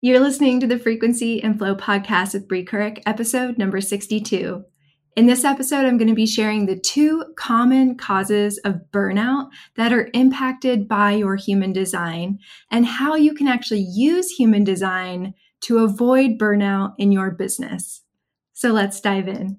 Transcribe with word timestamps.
You're 0.00 0.20
listening 0.20 0.60
to 0.60 0.68
the 0.68 0.78
Frequency 0.78 1.42
and 1.42 1.58
Flow 1.58 1.74
podcast 1.74 2.32
with 2.32 2.46
Bree 2.46 2.64
Kuryk, 2.64 3.02
episode 3.04 3.58
number 3.58 3.80
62. 3.80 4.64
In 5.16 5.26
this 5.26 5.44
episode, 5.44 5.86
I'm 5.86 5.98
going 5.98 6.06
to 6.06 6.14
be 6.14 6.24
sharing 6.24 6.66
the 6.66 6.78
two 6.78 7.24
common 7.36 7.96
causes 7.96 8.58
of 8.58 8.80
burnout 8.92 9.48
that 9.74 9.92
are 9.92 10.08
impacted 10.14 10.86
by 10.86 11.14
your 11.14 11.34
human 11.34 11.72
design 11.72 12.38
and 12.70 12.86
how 12.86 13.16
you 13.16 13.34
can 13.34 13.48
actually 13.48 13.80
use 13.80 14.30
human 14.30 14.62
design 14.62 15.34
to 15.62 15.78
avoid 15.78 16.38
burnout 16.38 16.94
in 16.98 17.10
your 17.10 17.32
business. 17.32 18.02
So 18.52 18.70
let's 18.70 19.00
dive 19.00 19.26
in. 19.26 19.58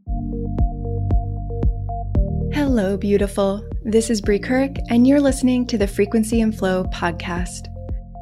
Hello, 2.53 2.95
beautiful. 2.95 3.67
This 3.83 4.09
is 4.09 4.21
Bree 4.21 4.39
Kuryk, 4.39 4.79
and 4.89 5.05
you're 5.05 5.19
listening 5.19 5.67
to 5.67 5.77
the 5.77 5.85
Frequency 5.85 6.39
and 6.39 6.57
Flow 6.57 6.85
podcast. 6.85 7.67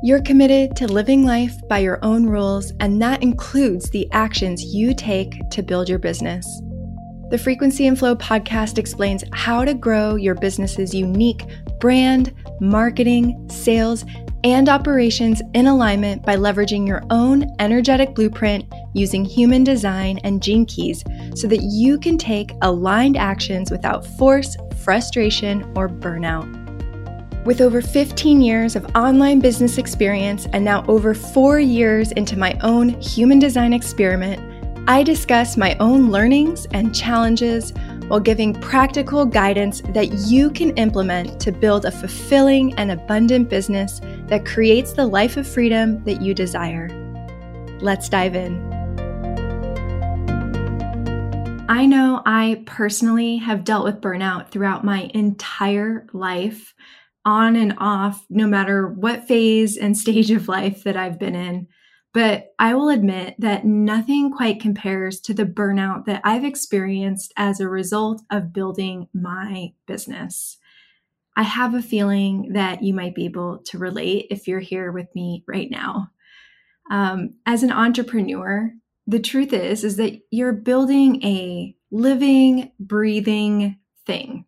You're 0.04 0.22
committed 0.22 0.76
to 0.76 0.88
living 0.88 1.26
life 1.26 1.56
by 1.68 1.80
your 1.80 1.98
own 2.04 2.28
rules, 2.28 2.72
and 2.80 3.02
that 3.02 3.24
includes 3.24 3.90
the 3.90 4.08
actions 4.12 4.64
you 4.64 4.94
take 4.94 5.50
to 5.50 5.64
build 5.64 5.90
your 5.90 5.98
business. 5.98 6.46
The 7.32 7.38
Frequency 7.40 7.88
and 7.88 7.98
Flow 7.98 8.16
podcast 8.16 8.78
explains 8.78 9.24
how 9.34 9.66
to 9.66 9.74
grow 9.74 10.14
your 10.14 10.36
business's 10.36 10.94
unique 10.94 11.44
brand, 11.80 12.32
marketing, 12.62 13.50
sales, 13.50 14.06
and 14.44 14.70
operations 14.70 15.42
in 15.56 15.66
alignment 15.66 16.24
by 16.24 16.36
leveraging 16.36 16.88
your 16.88 17.02
own 17.10 17.48
energetic 17.58 18.14
blueprint 18.14 18.66
using 18.94 19.26
human 19.26 19.64
design 19.64 20.20
and 20.20 20.44
gene 20.44 20.66
keys 20.68 21.04
so 21.36 21.48
that 21.48 21.64
you 21.64 21.98
can 21.98 22.20
take 22.20 22.54
aligned 22.62 23.18
actions 23.18 23.72
without 23.72 24.06
force, 24.06 24.56
frustration, 24.84 25.64
or 25.76 25.90
burnout. 25.90 26.67
With 27.48 27.62
over 27.62 27.82
15 27.82 28.42
years 28.42 28.76
of 28.76 28.94
online 28.94 29.40
business 29.40 29.78
experience 29.78 30.48
and 30.52 30.66
now 30.66 30.84
over 30.90 31.14
four 31.14 31.62
years 31.62 32.12
into 32.12 32.38
my 32.38 32.60
own 32.62 32.90
human 33.00 33.40
design 33.40 33.72
experiment, 33.72 34.44
I 34.90 35.02
discuss 35.02 35.56
my 35.56 35.74
own 35.80 36.12
learnings 36.12 36.68
and 36.72 36.94
challenges 36.94 37.72
while 38.10 38.20
giving 38.20 38.54
practical 38.54 39.26
guidance 39.26 39.82
that 39.94 40.12
you 40.28 40.50
can 40.50 40.72
implement 40.72 41.40
to 41.40 41.54
build 41.54 41.86
a 41.86 41.92
fulfilling 41.92 42.74
and 42.74 42.92
abundant 42.92 43.48
business 43.48 44.02
that 44.26 44.46
creates 44.46 44.92
the 44.92 45.08
life 45.08 45.38
of 45.38 45.48
freedom 45.48 46.04
that 46.04 46.22
you 46.22 46.34
desire. 46.34 46.90
Let's 47.80 48.10
dive 48.10 48.36
in. 48.36 48.62
I 51.70 51.86
know 51.86 52.22
I 52.26 52.64
personally 52.66 53.38
have 53.38 53.64
dealt 53.64 53.86
with 53.86 54.02
burnout 54.02 54.50
throughout 54.50 54.84
my 54.84 55.10
entire 55.14 56.08
life 56.12 56.74
on 57.28 57.58
and 57.58 57.76
off, 57.78 58.26
no 58.30 58.48
matter 58.48 58.88
what 58.88 59.28
phase 59.28 59.78
and 59.78 59.96
stage 60.06 60.32
of 60.32 60.48
life 60.48 60.84
that 60.84 60.98
I've 60.98 61.20
been 61.20 61.36
in. 61.36 61.68
But 62.14 62.56
I 62.58 62.74
will 62.74 62.90
admit 62.90 63.36
that 63.38 63.66
nothing 63.66 64.32
quite 64.32 64.62
compares 64.62 65.20
to 65.22 65.34
the 65.34 65.46
burnout 65.46 66.06
that 66.06 66.22
I've 66.24 66.46
experienced 66.46 67.34
as 67.38 67.60
a 67.60 67.70
result 67.70 68.24
of 68.32 68.54
building 68.54 69.08
my 69.14 69.74
business. 69.86 70.58
I 71.36 71.44
have 71.44 71.76
a 71.76 71.82
feeling 71.84 72.54
that 72.54 72.82
you 72.82 72.94
might 72.96 73.14
be 73.14 73.26
able 73.26 73.60
to 73.66 73.78
relate 73.78 74.28
if 74.32 74.48
you're 74.48 74.60
here 74.60 74.92
with 74.92 75.14
me 75.14 75.44
right 75.48 75.70
now. 75.70 76.10
Um, 76.90 77.36
as 77.46 77.62
an 77.62 77.72
entrepreneur, 77.72 78.72
the 79.06 79.20
truth 79.20 79.54
is 79.54 79.84
is 79.84 79.98
that 79.98 80.20
you're 80.32 80.54
building 80.54 81.24
a 81.24 81.76
living, 81.92 82.72
breathing 82.80 83.78
thing, 84.06 84.46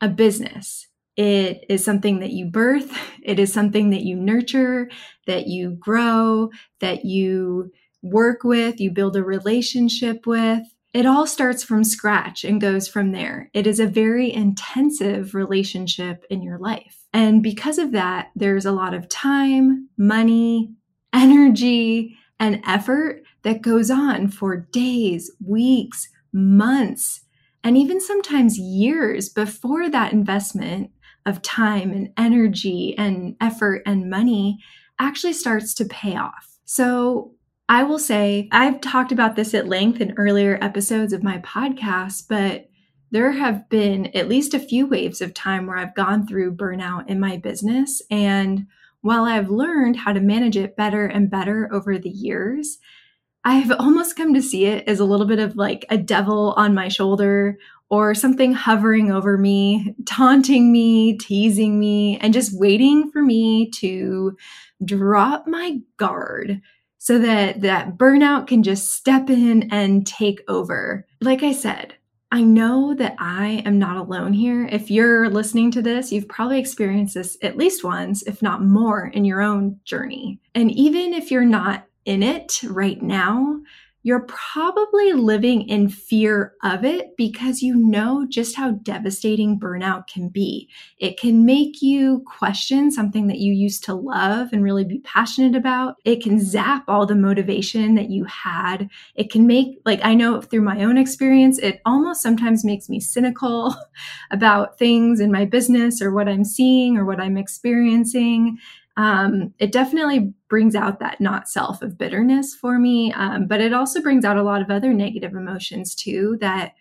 a 0.00 0.08
business. 0.08 0.88
It 1.16 1.64
is 1.68 1.84
something 1.84 2.20
that 2.20 2.30
you 2.30 2.46
birth, 2.46 2.90
it 3.22 3.38
is 3.38 3.52
something 3.52 3.90
that 3.90 4.02
you 4.02 4.16
nurture, 4.16 4.90
that 5.26 5.46
you 5.46 5.76
grow, 5.78 6.50
that 6.80 7.04
you 7.04 7.72
work 8.02 8.44
with, 8.44 8.80
you 8.80 8.90
build 8.90 9.16
a 9.16 9.22
relationship 9.22 10.26
with. 10.26 10.62
It 10.92 11.06
all 11.06 11.26
starts 11.26 11.64
from 11.64 11.84
scratch 11.84 12.44
and 12.44 12.60
goes 12.60 12.86
from 12.86 13.12
there. 13.12 13.48
It 13.54 13.66
is 13.66 13.80
a 13.80 13.86
very 13.86 14.30
intensive 14.32 15.34
relationship 15.34 16.24
in 16.28 16.42
your 16.42 16.58
life. 16.58 16.98
And 17.14 17.42
because 17.42 17.78
of 17.78 17.92
that, 17.92 18.30
there's 18.36 18.66
a 18.66 18.72
lot 18.72 18.92
of 18.92 19.08
time, 19.08 19.88
money, 19.96 20.72
energy, 21.12 22.16
and 22.38 22.62
effort 22.66 23.22
that 23.42 23.62
goes 23.62 23.90
on 23.90 24.28
for 24.28 24.56
days, 24.56 25.30
weeks, 25.44 26.08
months, 26.32 27.22
and 27.64 27.76
even 27.76 28.00
sometimes 28.00 28.58
years 28.58 29.28
before 29.28 29.88
that 29.88 30.12
investment 30.12 30.90
of 31.26 31.42
time 31.42 31.92
and 31.92 32.12
energy 32.16 32.94
and 32.98 33.36
effort 33.40 33.82
and 33.86 34.10
money 34.10 34.58
actually 34.98 35.32
starts 35.32 35.74
to 35.74 35.84
pay 35.84 36.16
off. 36.16 36.58
So, 36.64 37.32
I 37.68 37.84
will 37.84 37.98
say, 37.98 38.48
I've 38.52 38.80
talked 38.80 39.12
about 39.12 39.34
this 39.34 39.54
at 39.54 39.68
length 39.68 40.00
in 40.00 40.14
earlier 40.18 40.58
episodes 40.60 41.12
of 41.12 41.22
my 41.22 41.38
podcast, 41.38 42.24
but 42.28 42.68
there 43.12 43.30
have 43.30 43.68
been 43.68 44.06
at 44.16 44.28
least 44.28 44.54
a 44.54 44.58
few 44.58 44.86
waves 44.86 45.20
of 45.20 45.32
time 45.32 45.66
where 45.66 45.76
I've 45.76 45.94
gone 45.94 46.26
through 46.26 46.56
burnout 46.56 47.08
in 47.08 47.20
my 47.20 47.36
business. 47.36 48.02
And 48.10 48.66
while 49.02 49.24
I've 49.24 49.50
learned 49.50 49.96
how 49.96 50.12
to 50.12 50.20
manage 50.20 50.56
it 50.56 50.76
better 50.76 51.06
and 51.06 51.30
better 51.30 51.68
over 51.72 51.98
the 51.98 52.10
years, 52.10 52.78
I've 53.44 53.70
almost 53.78 54.16
come 54.16 54.34
to 54.34 54.42
see 54.42 54.64
it 54.64 54.88
as 54.88 54.98
a 54.98 55.04
little 55.04 55.26
bit 55.26 55.38
of 55.38 55.56
like 55.56 55.84
a 55.90 55.98
devil 55.98 56.54
on 56.56 56.74
my 56.74 56.88
shoulder 56.88 57.58
or 57.92 58.14
something 58.14 58.54
hovering 58.54 59.12
over 59.12 59.36
me, 59.36 59.94
taunting 60.06 60.72
me, 60.72 61.18
teasing 61.18 61.78
me, 61.78 62.18
and 62.20 62.32
just 62.32 62.58
waiting 62.58 63.10
for 63.10 63.20
me 63.20 63.68
to 63.68 64.34
drop 64.82 65.46
my 65.46 65.78
guard 65.98 66.62
so 66.96 67.18
that 67.18 67.60
that 67.60 67.98
burnout 67.98 68.46
can 68.46 68.62
just 68.62 68.94
step 68.94 69.28
in 69.28 69.70
and 69.70 70.06
take 70.06 70.40
over. 70.48 71.06
Like 71.20 71.42
I 71.42 71.52
said, 71.52 71.92
I 72.30 72.40
know 72.40 72.94
that 72.94 73.14
I 73.18 73.62
am 73.66 73.78
not 73.78 73.98
alone 73.98 74.32
here. 74.32 74.64
If 74.72 74.90
you're 74.90 75.28
listening 75.28 75.70
to 75.72 75.82
this, 75.82 76.10
you've 76.10 76.28
probably 76.28 76.58
experienced 76.58 77.12
this 77.12 77.36
at 77.42 77.58
least 77.58 77.84
once, 77.84 78.22
if 78.22 78.40
not 78.40 78.64
more, 78.64 79.08
in 79.08 79.26
your 79.26 79.42
own 79.42 79.78
journey. 79.84 80.40
And 80.54 80.70
even 80.70 81.12
if 81.12 81.30
you're 81.30 81.44
not 81.44 81.84
in 82.06 82.22
it 82.22 82.58
right 82.64 83.02
now, 83.02 83.60
you're 84.02 84.26
probably 84.26 85.12
living 85.12 85.68
in 85.68 85.88
fear 85.88 86.54
of 86.62 86.84
it 86.84 87.16
because 87.16 87.62
you 87.62 87.76
know 87.76 88.26
just 88.28 88.56
how 88.56 88.72
devastating 88.72 89.58
burnout 89.58 90.08
can 90.08 90.28
be. 90.28 90.68
It 90.98 91.18
can 91.18 91.44
make 91.44 91.82
you 91.82 92.24
question 92.26 92.90
something 92.90 93.28
that 93.28 93.38
you 93.38 93.52
used 93.52 93.84
to 93.84 93.94
love 93.94 94.52
and 94.52 94.64
really 94.64 94.84
be 94.84 94.98
passionate 95.00 95.54
about. 95.54 95.96
It 96.04 96.22
can 96.22 96.40
zap 96.40 96.84
all 96.88 97.06
the 97.06 97.14
motivation 97.14 97.94
that 97.94 98.10
you 98.10 98.24
had. 98.24 98.88
It 99.14 99.30
can 99.30 99.46
make, 99.46 99.80
like, 99.84 100.00
I 100.02 100.14
know 100.14 100.40
through 100.40 100.62
my 100.62 100.82
own 100.82 100.98
experience, 100.98 101.58
it 101.58 101.80
almost 101.86 102.22
sometimes 102.22 102.64
makes 102.64 102.88
me 102.88 102.98
cynical 102.98 103.74
about 104.32 104.78
things 104.78 105.20
in 105.20 105.30
my 105.30 105.44
business 105.44 106.02
or 106.02 106.12
what 106.12 106.28
I'm 106.28 106.44
seeing 106.44 106.96
or 106.96 107.04
what 107.04 107.20
I'm 107.20 107.36
experiencing 107.36 108.58
um, 108.96 109.54
it 109.58 109.72
definitely 109.72 110.34
brings 110.52 110.74
out 110.74 111.00
that 111.00 111.18
not 111.18 111.48
self 111.48 111.80
of 111.80 111.96
bitterness 111.96 112.54
for 112.54 112.78
me, 112.78 113.10
um, 113.14 113.46
but 113.46 113.62
it 113.62 113.72
also 113.72 114.02
brings 114.02 114.22
out 114.22 114.36
a 114.36 114.42
lot 114.42 114.60
of 114.60 114.70
other 114.70 114.92
negative 114.92 115.32
emotions 115.32 115.94
too 115.94 116.36
that 116.42 116.74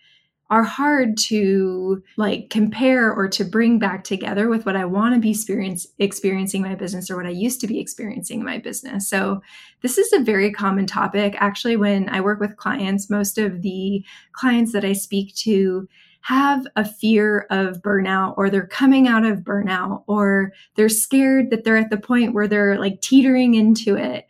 are 0.49 0.63
hard 0.63 1.15
to 1.15 2.03
like 2.17 2.49
compare 2.49 3.13
or 3.13 3.29
to 3.29 3.45
bring 3.45 3.79
back 3.79 4.03
together 4.03 4.49
with 4.49 4.65
what 4.65 4.75
I 4.75 4.83
want 4.83 5.15
to 5.15 5.21
be 5.21 5.31
experience, 5.31 5.87
experiencing 5.99 6.61
my 6.61 6.75
business 6.75 7.09
or 7.09 7.15
what 7.15 7.25
I 7.25 7.29
used 7.29 7.61
to 7.61 7.67
be 7.67 7.79
experiencing 7.79 8.39
in 8.39 8.45
my 8.45 8.57
business. 8.57 9.07
So 9.07 9.41
this 9.81 9.97
is 9.97 10.11
a 10.11 10.19
very 10.19 10.51
common 10.51 10.85
topic. 10.85 11.35
Actually, 11.37 11.77
when 11.77 12.09
I 12.09 12.19
work 12.19 12.41
with 12.41 12.57
clients, 12.57 13.09
most 13.09 13.37
of 13.37 13.61
the 13.61 14.03
clients 14.33 14.73
that 14.73 14.83
I 14.83 14.91
speak 14.91 15.33
to 15.35 15.87
have 16.21 16.65
a 16.75 16.85
fear 16.85 17.47
of 17.49 17.81
burnout 17.81 18.35
or 18.37 18.49
they're 18.49 18.67
coming 18.67 19.07
out 19.07 19.25
of 19.25 19.39
burnout 19.39 20.03
or 20.07 20.53
they're 20.75 20.89
scared 20.89 21.49
that 21.49 21.63
they're 21.63 21.77
at 21.77 21.89
the 21.89 21.97
point 21.97 22.33
where 22.33 22.47
they're 22.47 22.79
like 22.79 23.01
teetering 23.01 23.55
into 23.55 23.95
it. 23.95 24.27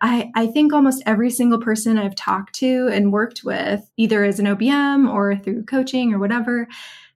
I, 0.00 0.30
I 0.34 0.46
think 0.46 0.72
almost 0.72 1.02
every 1.06 1.30
single 1.30 1.60
person 1.60 1.98
I've 1.98 2.14
talked 2.14 2.54
to 2.56 2.88
and 2.92 3.12
worked 3.12 3.42
with, 3.44 3.88
either 3.96 4.24
as 4.24 4.38
an 4.38 4.46
OBM 4.46 5.12
or 5.12 5.36
through 5.36 5.64
coaching 5.64 6.12
or 6.12 6.18
whatever, 6.18 6.68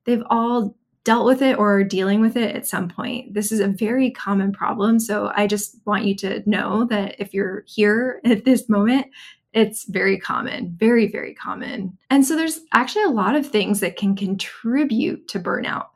they've 0.05 0.23
all 0.31 0.77
dealt 1.05 1.27
with 1.27 1.43
it 1.43 1.59
or 1.59 1.79
are 1.79 1.85
dealing 1.85 2.21
with 2.21 2.37
it 2.37 2.55
at 2.55 2.67
some 2.67 2.89
point. 2.89 3.35
This 3.35 3.51
is 3.51 3.61
a 3.61 3.69
very 3.69 4.11
common 4.11 4.53
problem. 4.53 5.01
So 5.01 5.33
I 5.35 5.47
just 5.47 5.77
want 5.85 6.05
you 6.05 6.15
to 6.17 6.49
know 6.49 6.85
that 6.87 7.17
if 7.19 7.35
you're 7.35 7.65
here 7.67 8.21
at 8.25 8.45
this 8.45 8.69
moment, 8.69 9.07
it's 9.53 9.85
very 9.85 10.19
common, 10.19 10.75
very, 10.79 11.07
very 11.07 11.35
common. 11.35 11.99
And 12.11 12.25
so 12.25 12.37
there's 12.37 12.61
actually 12.73 13.05
a 13.05 13.11
lot 13.11 13.35
of 13.35 13.47
things 13.47 13.81
that 13.81 13.97
can 13.97 14.17
contribute 14.17 15.29
to 15.29 15.41
burnout, 15.41 15.87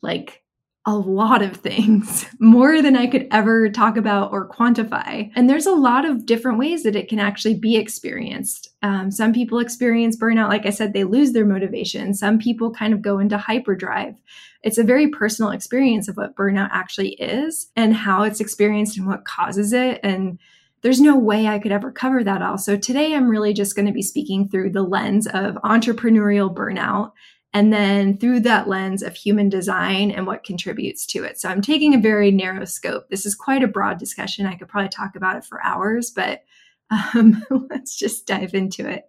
like 0.00 0.42
a 0.84 0.94
lot 0.96 1.42
of 1.42 1.56
things, 1.56 2.26
more 2.40 2.82
than 2.82 2.96
I 2.96 3.06
could 3.06 3.28
ever 3.30 3.68
talk 3.68 3.96
about 3.96 4.32
or 4.32 4.48
quantify. 4.48 5.30
And 5.36 5.48
there's 5.48 5.66
a 5.66 5.74
lot 5.74 6.04
of 6.04 6.26
different 6.26 6.58
ways 6.58 6.82
that 6.82 6.96
it 6.96 7.08
can 7.08 7.20
actually 7.20 7.54
be 7.54 7.76
experienced. 7.76 8.68
Um, 8.82 9.10
some 9.10 9.32
people 9.32 9.58
experience 9.58 10.16
burnout, 10.16 10.48
like 10.48 10.66
I 10.66 10.70
said, 10.70 10.92
they 10.92 11.04
lose 11.04 11.32
their 11.32 11.46
motivation. 11.46 12.14
Some 12.14 12.38
people 12.38 12.72
kind 12.72 12.92
of 12.92 13.02
go 13.02 13.18
into 13.18 13.38
hyperdrive. 13.38 14.14
It's 14.62 14.78
a 14.78 14.84
very 14.84 15.08
personal 15.08 15.52
experience 15.52 16.08
of 16.08 16.16
what 16.16 16.34
burnout 16.34 16.70
actually 16.72 17.10
is 17.10 17.68
and 17.76 17.94
how 17.94 18.22
it's 18.22 18.40
experienced 18.40 18.96
and 18.96 19.06
what 19.06 19.24
causes 19.24 19.72
it. 19.72 20.00
And 20.02 20.38
there's 20.82 21.00
no 21.00 21.16
way 21.16 21.46
I 21.46 21.58
could 21.58 21.72
ever 21.72 21.90
cover 21.90 22.22
that 22.24 22.42
all. 22.42 22.58
So 22.58 22.76
today 22.76 23.14
I'm 23.14 23.28
really 23.28 23.52
just 23.52 23.76
going 23.76 23.86
to 23.86 23.92
be 23.92 24.02
speaking 24.02 24.48
through 24.48 24.70
the 24.70 24.82
lens 24.82 25.26
of 25.26 25.54
entrepreneurial 25.64 26.52
burnout 26.52 27.12
and 27.54 27.72
then 27.72 28.16
through 28.16 28.40
that 28.40 28.68
lens 28.68 29.02
of 29.02 29.14
human 29.14 29.48
design 29.48 30.10
and 30.10 30.26
what 30.26 30.44
contributes 30.44 31.06
to 31.06 31.22
it. 31.22 31.38
So 31.38 31.48
I'm 31.48 31.60
taking 31.60 31.94
a 31.94 32.00
very 32.00 32.30
narrow 32.30 32.64
scope. 32.64 33.08
This 33.10 33.26
is 33.26 33.34
quite 33.34 33.62
a 33.62 33.68
broad 33.68 33.98
discussion. 33.98 34.46
I 34.46 34.54
could 34.54 34.68
probably 34.68 34.88
talk 34.88 35.16
about 35.16 35.36
it 35.36 35.44
for 35.44 35.62
hours, 35.62 36.10
but 36.10 36.42
um, 37.14 37.44
let's 37.70 37.96
just 37.96 38.26
dive 38.26 38.54
into 38.54 38.88
it. 38.88 39.04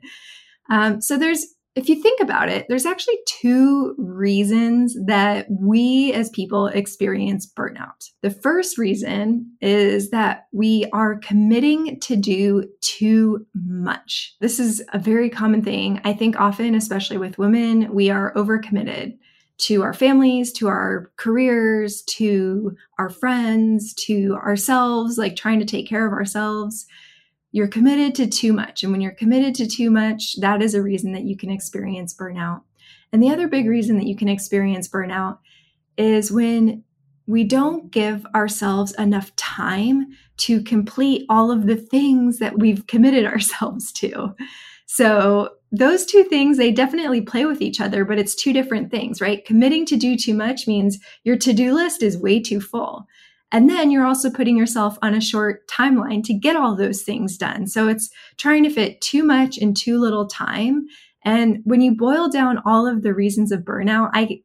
Um, 0.69 1.01
so 1.01 1.17
there's 1.17 1.45
if 1.75 1.89
you 1.89 2.01
think 2.01 2.21
about 2.21 2.49
it, 2.49 2.67
there's 2.69 2.85
actually 2.85 3.17
two 3.25 3.95
reasons 3.97 4.95
that 5.05 5.47
we 5.49 6.13
as 6.13 6.29
people 6.29 6.67
experience 6.67 7.51
burnout. 7.51 8.11
The 8.21 8.29
first 8.29 8.77
reason 8.77 9.51
is 9.59 10.11
that 10.11 10.45
we 10.51 10.85
are 10.93 11.17
committing 11.17 11.99
to 12.01 12.15
do 12.15 12.69
too 12.81 13.47
much. 13.55 14.35
This 14.39 14.59
is 14.59 14.83
a 14.93 14.99
very 14.99 15.31
common 15.31 15.63
thing. 15.63 15.99
I 16.03 16.13
think 16.13 16.39
often, 16.39 16.75
especially 16.75 17.17
with 17.17 17.39
women, 17.39 17.91
we 17.91 18.11
are 18.11 18.33
overcommitted 18.35 19.17
to 19.59 19.81
our 19.81 19.93
families, 19.93 20.51
to 20.53 20.67
our 20.67 21.11
careers, 21.15 22.03
to 22.03 22.75
our 22.99 23.09
friends, 23.09 23.93
to 23.93 24.35
ourselves, 24.35 25.17
like 25.17 25.35
trying 25.35 25.59
to 25.59 25.65
take 25.65 25.87
care 25.87 26.05
of 26.05 26.13
ourselves 26.13 26.85
you're 27.53 27.67
committed 27.67 28.15
to 28.15 28.27
too 28.27 28.51
much. 28.51 28.83
And 28.83 28.91
when 28.91 28.99
you're 28.99 29.11
committed 29.11 29.55
to 29.55 29.67
too 29.67 29.89
much, 29.89 30.35
that 30.41 30.61
is 30.61 30.73
a 30.73 30.81
reason 30.81 31.13
that 31.13 31.23
you 31.23 31.37
can 31.37 31.51
experience 31.51 32.13
burnout. 32.13 32.63
And 33.13 33.21
the 33.21 33.29
other 33.29 33.47
big 33.47 33.69
reason 33.69 33.95
that 33.97 34.07
you 34.07 34.17
can 34.17 34.27
experience 34.27 34.89
burnout 34.89 35.37
is 35.95 36.31
when 36.31 36.83
we 37.27 37.43
don't 37.43 37.91
give 37.91 38.25
ourselves 38.35 38.91
enough 38.95 39.33
time 39.35 40.07
to 40.37 40.63
complete 40.63 41.25
all 41.29 41.51
of 41.51 41.67
the 41.67 41.75
things 41.75 42.39
that 42.39 42.57
we've 42.57 42.87
committed 42.87 43.25
ourselves 43.33 43.91
to. 43.93 44.35
So, 44.87 45.49
those 45.75 46.05
two 46.05 46.23
things, 46.25 46.57
they 46.57 46.71
definitely 46.71 47.21
play 47.21 47.45
with 47.45 47.59
each 47.59 47.81
other, 47.81 48.05
but 48.05 48.19
it's 48.19 48.35
two 48.35 48.53
different 48.53 48.91
things, 48.91 49.19
right? 49.19 49.43
Committing 49.43 49.87
to 49.87 49.95
do 49.95 50.15
too 50.15 50.35
much 50.35 50.67
means 50.67 50.99
your 51.23 51.35
to 51.37 51.51
do 51.51 51.73
list 51.73 52.03
is 52.03 52.15
way 52.15 52.39
too 52.39 52.61
full. 52.61 53.07
And 53.53 53.69
then 53.69 53.91
you're 53.91 54.05
also 54.05 54.31
putting 54.31 54.57
yourself 54.57 54.97
on 55.03 55.13
a 55.13 55.21
short 55.21 55.67
timeline 55.67 56.23
to 56.25 56.33
get 56.33 56.55
all 56.55 56.75
those 56.75 57.03
things 57.03 57.37
done. 57.37 57.67
So 57.67 57.87
it's 57.87 58.09
trying 58.37 58.63
to 58.63 58.69
fit 58.71 58.99
too 58.99 59.23
much 59.23 59.57
in 59.59 59.75
too 59.75 59.99
little 59.99 60.27
time. 60.27 60.87
And 61.23 61.59
when 61.63 61.79
you 61.79 61.95
boil 61.95 62.27
down 62.27 62.61
all 62.65 62.87
of 62.87 63.03
the 63.03 63.13
reasons 63.13 63.51
of 63.51 63.61
burnout, 63.61 64.09
I 64.13 64.41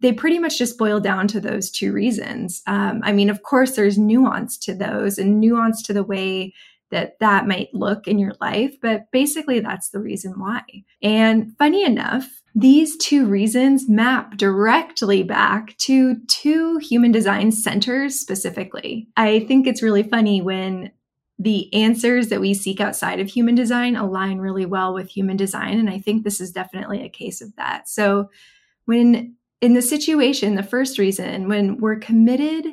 they 0.00 0.12
pretty 0.12 0.40
much 0.40 0.58
just 0.58 0.78
boil 0.78 0.98
down 0.98 1.28
to 1.28 1.40
those 1.40 1.70
two 1.70 1.92
reasons. 1.92 2.60
Um, 2.66 3.02
I 3.04 3.12
mean, 3.12 3.30
of 3.30 3.44
course, 3.44 3.76
there's 3.76 3.98
nuance 3.98 4.58
to 4.58 4.74
those 4.74 5.16
and 5.16 5.38
nuance 5.38 5.80
to 5.82 5.92
the 5.92 6.02
way 6.02 6.54
that 6.90 7.18
that 7.20 7.46
might 7.46 7.72
look 7.72 8.08
in 8.08 8.18
your 8.18 8.34
life, 8.40 8.74
but 8.82 9.10
basically 9.12 9.60
that's 9.60 9.90
the 9.90 10.00
reason 10.00 10.38
why. 10.40 10.62
And 11.02 11.56
funny 11.56 11.84
enough, 11.84 12.41
these 12.54 12.96
two 12.98 13.26
reasons 13.26 13.88
map 13.88 14.36
directly 14.36 15.22
back 15.22 15.76
to 15.78 16.16
two 16.26 16.78
human 16.78 17.10
design 17.10 17.50
centers 17.50 18.20
specifically. 18.20 19.08
I 19.16 19.40
think 19.40 19.66
it's 19.66 19.82
really 19.82 20.02
funny 20.02 20.42
when 20.42 20.90
the 21.38 21.72
answers 21.74 22.28
that 22.28 22.40
we 22.40 22.52
seek 22.54 22.80
outside 22.80 23.20
of 23.20 23.28
human 23.28 23.54
design 23.54 23.96
align 23.96 24.38
really 24.38 24.66
well 24.66 24.92
with 24.92 25.08
human 25.08 25.36
design. 25.36 25.78
And 25.78 25.88
I 25.88 25.98
think 25.98 26.24
this 26.24 26.40
is 26.40 26.52
definitely 26.52 27.02
a 27.02 27.08
case 27.08 27.40
of 27.40 27.56
that. 27.56 27.88
So, 27.88 28.30
when 28.84 29.36
in 29.60 29.74
the 29.74 29.82
situation, 29.82 30.56
the 30.56 30.62
first 30.62 30.98
reason, 30.98 31.48
when 31.48 31.78
we're 31.78 31.98
committed 31.98 32.66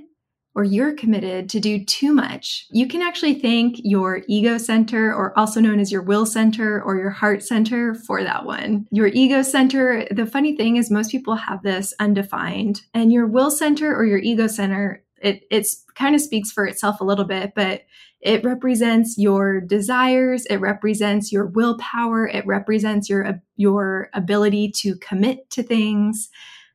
or 0.55 0.63
you're 0.63 0.93
committed 0.95 1.49
to 1.49 1.59
do 1.59 1.85
too 1.85 2.13
much, 2.13 2.65
you 2.71 2.87
can 2.87 3.01
actually 3.01 3.35
thank 3.35 3.75
your 3.83 4.23
ego 4.27 4.57
center, 4.57 5.13
or 5.13 5.37
also 5.37 5.61
known 5.61 5.79
as 5.79 5.91
your 5.91 6.01
will 6.01 6.25
center 6.25 6.81
or 6.81 6.97
your 6.97 7.11
heart 7.11 7.43
center, 7.43 7.93
for 7.93 8.23
that 8.23 8.45
one. 8.45 8.85
Your 8.91 9.07
ego 9.07 9.41
center, 9.41 10.05
the 10.11 10.25
funny 10.25 10.57
thing 10.57 10.77
is, 10.77 10.89
most 10.89 11.11
people 11.11 11.35
have 11.35 11.61
this 11.63 11.93
undefined, 11.99 12.81
and 12.93 13.13
your 13.13 13.27
will 13.27 13.51
center 13.51 13.95
or 13.95 14.05
your 14.05 14.19
ego 14.19 14.47
center, 14.47 15.03
it 15.21 15.43
it's 15.51 15.85
kind 15.95 16.15
of 16.15 16.21
speaks 16.21 16.51
for 16.51 16.65
itself 16.65 16.99
a 16.99 17.05
little 17.05 17.25
bit, 17.25 17.53
but 17.55 17.83
it 18.21 18.43
represents 18.43 19.17
your 19.17 19.61
desires, 19.61 20.45
it 20.47 20.57
represents 20.57 21.31
your 21.31 21.45
willpower, 21.45 22.27
it 22.27 22.45
represents 22.45 23.09
your 23.09 23.41
your 23.55 24.09
ability 24.13 24.71
to 24.71 24.95
commit 24.97 25.49
to 25.51 25.63
things. 25.63 26.29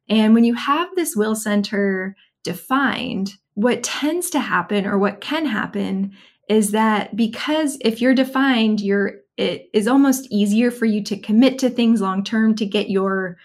And 0.09 0.35
when 0.35 0.45
you 0.45 0.55
have 0.55 0.89
this 0.95 1.17
will 1.17 1.35
center 1.35 2.17
defined, 2.45 3.35
what 3.55 3.83
tends 3.83 4.31
to 4.31 4.41
happen 4.41 4.87
or 4.87 4.99
what 4.99 5.21
can 5.21 5.47
happen 5.47 6.13
is 6.49 6.73
that 6.73 7.17
because 7.17 7.79
if 7.81 8.01
you're 8.01 8.15
defined, 8.15 8.81
you're 8.81 9.25
it 9.37 9.69
is 9.73 9.89
almost 9.89 10.29
easier 10.31 10.71
for 10.71 10.87
you 10.87 11.03
to 11.03 11.19
commit 11.19 11.59
to 11.59 11.71
things 11.71 12.01
long 12.01 12.23
term 12.23 12.55
to 12.55 12.67
get 12.67 12.89
your, 12.89 13.37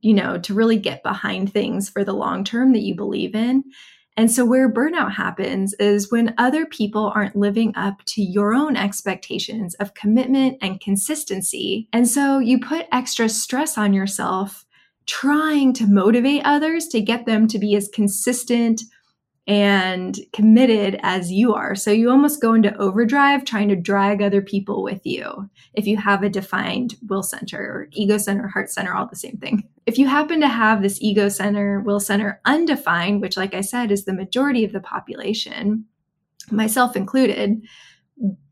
you 0.00 0.12
know, 0.12 0.38
to 0.38 0.52
really 0.52 0.76
get 0.76 1.02
behind 1.02 1.52
things 1.52 1.88
for 1.88 2.04
the 2.04 2.12
long 2.12 2.44
term 2.44 2.72
that 2.72 2.82
you 2.82 2.94
believe 2.94 3.34
in. 3.34 3.64
And 4.16 4.30
so, 4.30 4.44
where 4.44 4.70
burnout 4.70 5.12
happens 5.12 5.74
is 5.74 6.10
when 6.10 6.34
other 6.38 6.66
people 6.66 7.12
aren't 7.14 7.36
living 7.36 7.72
up 7.76 8.02
to 8.06 8.22
your 8.22 8.52
own 8.52 8.76
expectations 8.76 9.74
of 9.76 9.94
commitment 9.94 10.58
and 10.60 10.80
consistency. 10.80 11.88
And 11.92 12.08
so, 12.08 12.40
you 12.40 12.58
put 12.58 12.86
extra 12.90 13.28
stress 13.28 13.78
on 13.78 13.92
yourself 13.94 14.66
trying 15.06 15.72
to 15.72 15.86
motivate 15.86 16.42
others 16.44 16.88
to 16.88 17.00
get 17.00 17.24
them 17.24 17.46
to 17.48 17.58
be 17.58 17.74
as 17.74 17.88
consistent 17.88 18.82
and 19.48 20.20
committed 20.34 21.00
as 21.02 21.32
you 21.32 21.54
are. 21.54 21.74
So 21.74 21.90
you 21.90 22.10
almost 22.10 22.42
go 22.42 22.52
into 22.52 22.76
overdrive 22.76 23.46
trying 23.46 23.68
to 23.70 23.76
drag 23.76 24.20
other 24.20 24.42
people 24.42 24.82
with 24.82 25.00
you 25.06 25.48
if 25.72 25.86
you 25.86 25.96
have 25.96 26.22
a 26.22 26.28
defined 26.28 26.96
will 27.08 27.22
center 27.22 27.58
or 27.58 27.88
ego 27.92 28.18
center, 28.18 28.46
heart 28.46 28.70
center, 28.70 28.94
all 28.94 29.06
the 29.06 29.16
same 29.16 29.38
thing. 29.38 29.64
If 29.86 29.96
you 29.96 30.06
happen 30.06 30.40
to 30.42 30.48
have 30.48 30.82
this 30.82 31.00
ego 31.00 31.30
center, 31.30 31.80
will 31.80 31.98
center 31.98 32.42
undefined, 32.44 33.22
which, 33.22 33.38
like 33.38 33.54
I 33.54 33.62
said, 33.62 33.90
is 33.90 34.04
the 34.04 34.12
majority 34.12 34.64
of 34.64 34.72
the 34.72 34.80
population, 34.80 35.86
myself 36.50 36.94
included, 36.94 37.62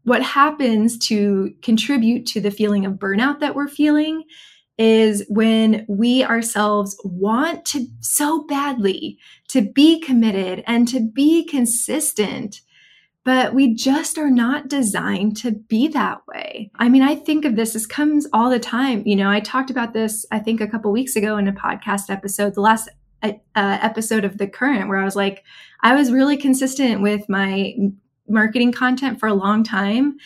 what 0.05 0.23
happens 0.23 0.97
to 0.97 1.53
contribute 1.61 2.25
to 2.27 2.41
the 2.41 2.51
feeling 2.51 2.87
of 2.87 2.95
burnout 2.95 3.41
that 3.41 3.55
we're 3.55 3.69
feeling 3.69 4.23
is 4.79 5.25
when 5.29 5.85
we 5.89 6.23
ourselves 6.23 6.97
want 7.05 7.65
to 7.65 7.87
so 8.01 8.45
badly 8.45 9.19
to 9.49 9.63
be 9.63 10.01
committed 10.01 10.63
and 10.67 10.87
to 10.89 11.01
be 11.01 11.45
consistent 11.45 12.61
but 13.27 13.55
we 13.55 13.75
just 13.75 14.19
are 14.19 14.31
not 14.31 14.69
designed 14.69 15.37
to 15.37 15.51
be 15.51 15.89
that 15.89 16.25
way. 16.29 16.71
I 16.77 16.89
mean, 16.89 17.03
I 17.03 17.17
think 17.17 17.45
of 17.45 17.57
this, 17.57 17.73
this 17.73 17.85
comes 17.85 18.25
all 18.33 18.49
the 18.49 18.61
time. 18.61 19.03
You 19.05 19.17
know, 19.17 19.29
I 19.29 19.41
talked 19.41 19.69
about 19.69 19.93
this, 19.93 20.25
I 20.31 20.39
think, 20.39 20.61
a 20.61 20.69
couple 20.69 20.93
weeks 20.93 21.17
ago 21.17 21.37
in 21.37 21.49
a 21.49 21.53
podcast 21.53 22.09
episode, 22.09 22.55
the 22.55 22.61
last 22.61 22.89
uh, 23.25 23.33
episode 23.57 24.25
of 24.25 24.39
The 24.39 24.47
Current, 24.47 24.89
where 24.89 24.99
I 24.99 25.05
was 25.05 25.17
like, 25.17 25.43
I 25.81 25.97
was 25.97 26.13
really 26.13 26.37
consistent 26.37 27.03
with 27.03 27.29
my 27.29 27.75
marketing 28.29 28.71
content 28.71 29.19
for 29.19 29.29
a 29.29 29.35
long 29.35 29.65
time. 29.65 30.19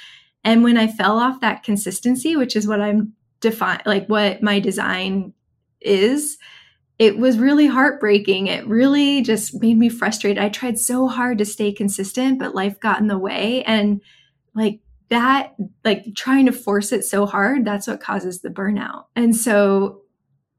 And 0.44 0.62
when 0.62 0.76
I 0.76 0.86
fell 0.86 1.18
off 1.18 1.40
that 1.40 1.62
consistency, 1.62 2.36
which 2.36 2.54
is 2.54 2.68
what 2.68 2.82
I'm 2.82 3.14
define 3.40 3.80
like 3.86 4.06
what 4.06 4.42
my 4.42 4.60
design 4.60 5.32
is 5.80 6.38
it 6.98 7.16
was 7.16 7.38
really 7.38 7.66
heartbreaking. 7.66 8.48
It 8.48 8.66
really 8.66 9.22
just 9.22 9.58
made 9.62 9.78
me 9.78 9.88
frustrated. 9.88 10.36
I 10.42 10.50
tried 10.50 10.78
so 10.78 11.08
hard 11.08 11.38
to 11.38 11.46
stay 11.46 11.72
consistent 11.72 12.38
but 12.38 12.54
life 12.54 12.78
got 12.78 13.00
in 13.00 13.06
the 13.06 13.18
way 13.18 13.64
and 13.64 14.02
like 14.54 14.80
that 15.08 15.54
like 15.84 16.14
trying 16.14 16.46
to 16.46 16.52
force 16.52 16.92
it 16.92 17.04
so 17.04 17.26
hard 17.26 17.64
that's 17.64 17.86
what 17.86 18.00
causes 18.00 18.42
the 18.42 18.50
burnout. 18.50 19.06
And 19.16 19.34
so 19.34 19.99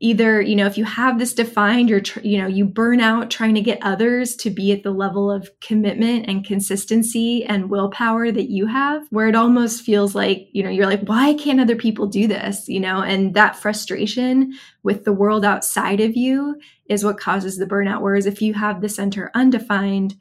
either 0.01 0.41
you 0.41 0.55
know 0.55 0.65
if 0.65 0.77
you 0.77 0.83
have 0.83 1.17
this 1.17 1.33
defined 1.33 1.87
you're 1.87 2.01
tr- 2.01 2.19
you 2.21 2.37
know 2.37 2.47
you 2.47 2.65
burn 2.65 2.99
out 2.99 3.29
trying 3.29 3.55
to 3.55 3.61
get 3.61 3.77
others 3.81 4.35
to 4.35 4.49
be 4.49 4.71
at 4.71 4.83
the 4.83 4.91
level 4.91 5.31
of 5.31 5.49
commitment 5.61 6.27
and 6.27 6.45
consistency 6.45 7.45
and 7.45 7.69
willpower 7.69 8.31
that 8.31 8.49
you 8.49 8.65
have 8.65 9.05
where 9.11 9.27
it 9.27 9.35
almost 9.35 9.83
feels 9.83 10.13
like 10.13 10.49
you 10.51 10.63
know 10.63 10.69
you're 10.69 10.87
like 10.87 11.01
why 11.03 11.33
can't 11.35 11.61
other 11.61 11.75
people 11.75 12.07
do 12.07 12.27
this 12.27 12.67
you 12.67 12.79
know 12.79 13.01
and 13.01 13.35
that 13.35 13.55
frustration 13.55 14.51
with 14.83 15.05
the 15.05 15.13
world 15.13 15.45
outside 15.45 16.01
of 16.01 16.17
you 16.17 16.59
is 16.87 17.05
what 17.05 17.19
causes 17.19 17.57
the 17.57 17.65
burnout 17.65 18.01
whereas 18.01 18.25
if 18.25 18.41
you 18.41 18.53
have 18.53 18.81
the 18.81 18.89
center 18.89 19.31
undefined 19.35 20.15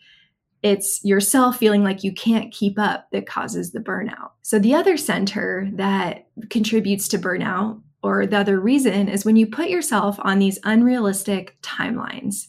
it's 0.62 1.02
yourself 1.02 1.56
feeling 1.56 1.82
like 1.82 2.04
you 2.04 2.12
can't 2.12 2.52
keep 2.52 2.78
up 2.78 3.10
that 3.12 3.26
causes 3.26 3.72
the 3.72 3.80
burnout. 3.80 4.32
So, 4.42 4.58
the 4.58 4.74
other 4.74 4.98
center 4.98 5.70
that 5.72 6.26
contributes 6.50 7.08
to 7.08 7.18
burnout 7.18 7.80
or 8.02 8.26
the 8.26 8.38
other 8.38 8.58
reason 8.60 9.08
is 9.08 9.24
when 9.24 9.36
you 9.36 9.46
put 9.46 9.68
yourself 9.68 10.18
on 10.22 10.38
these 10.38 10.58
unrealistic 10.64 11.56
timelines 11.62 12.46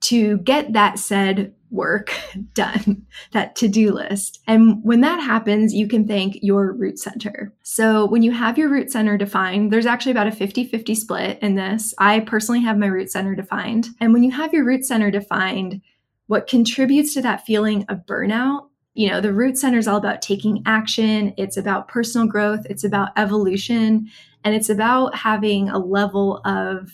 to 0.00 0.38
get 0.38 0.72
that 0.72 0.98
said 0.98 1.54
work 1.70 2.14
done, 2.54 3.06
that 3.32 3.56
to 3.56 3.68
do 3.68 3.92
list. 3.92 4.40
And 4.46 4.82
when 4.82 5.00
that 5.02 5.20
happens, 5.20 5.74
you 5.74 5.88
can 5.88 6.06
thank 6.06 6.38
your 6.42 6.72
root 6.72 6.98
center. 6.98 7.52
So 7.62 8.06
when 8.06 8.22
you 8.22 8.32
have 8.32 8.58
your 8.58 8.68
root 8.68 8.90
center 8.90 9.16
defined, 9.18 9.72
there's 9.72 9.86
actually 9.86 10.12
about 10.12 10.28
a 10.28 10.32
50 10.32 10.66
50 10.66 10.94
split 10.94 11.38
in 11.42 11.56
this. 11.56 11.94
I 11.98 12.20
personally 12.20 12.62
have 12.62 12.78
my 12.78 12.86
root 12.86 13.10
center 13.10 13.34
defined. 13.34 13.88
And 14.00 14.12
when 14.12 14.22
you 14.22 14.30
have 14.32 14.52
your 14.52 14.64
root 14.64 14.84
center 14.84 15.10
defined, 15.10 15.80
what 16.26 16.46
contributes 16.46 17.14
to 17.14 17.22
that 17.22 17.44
feeling 17.44 17.84
of 17.88 18.06
burnout 18.06 18.68
you 18.98 19.08
know, 19.08 19.20
the 19.20 19.32
root 19.32 19.56
center 19.56 19.78
is 19.78 19.86
all 19.86 19.96
about 19.96 20.22
taking 20.22 20.60
action. 20.66 21.32
It's 21.36 21.56
about 21.56 21.86
personal 21.86 22.26
growth. 22.26 22.66
It's 22.68 22.82
about 22.82 23.10
evolution. 23.16 24.10
And 24.48 24.56
it's 24.56 24.70
about 24.70 25.14
having 25.14 25.68
a 25.68 25.78
level 25.78 26.40
of 26.46 26.90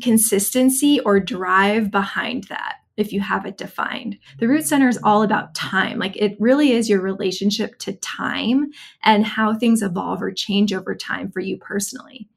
consistency 0.00 1.00
or 1.00 1.18
drive 1.18 1.90
behind 1.90 2.44
that 2.44 2.76
if 2.96 3.12
you 3.12 3.18
have 3.18 3.44
it 3.44 3.58
defined. 3.58 4.16
The 4.38 4.46
root 4.46 4.64
center 4.64 4.88
is 4.88 5.00
all 5.02 5.24
about 5.24 5.56
time. 5.56 5.98
Like 5.98 6.14
it 6.14 6.36
really 6.38 6.70
is 6.70 6.88
your 6.88 7.00
relationship 7.00 7.80
to 7.80 7.94
time 7.94 8.70
and 9.02 9.26
how 9.26 9.54
things 9.54 9.82
evolve 9.82 10.22
or 10.22 10.30
change 10.30 10.72
over 10.72 10.94
time 10.94 11.32
for 11.32 11.40
you 11.40 11.56
personally. 11.56 12.28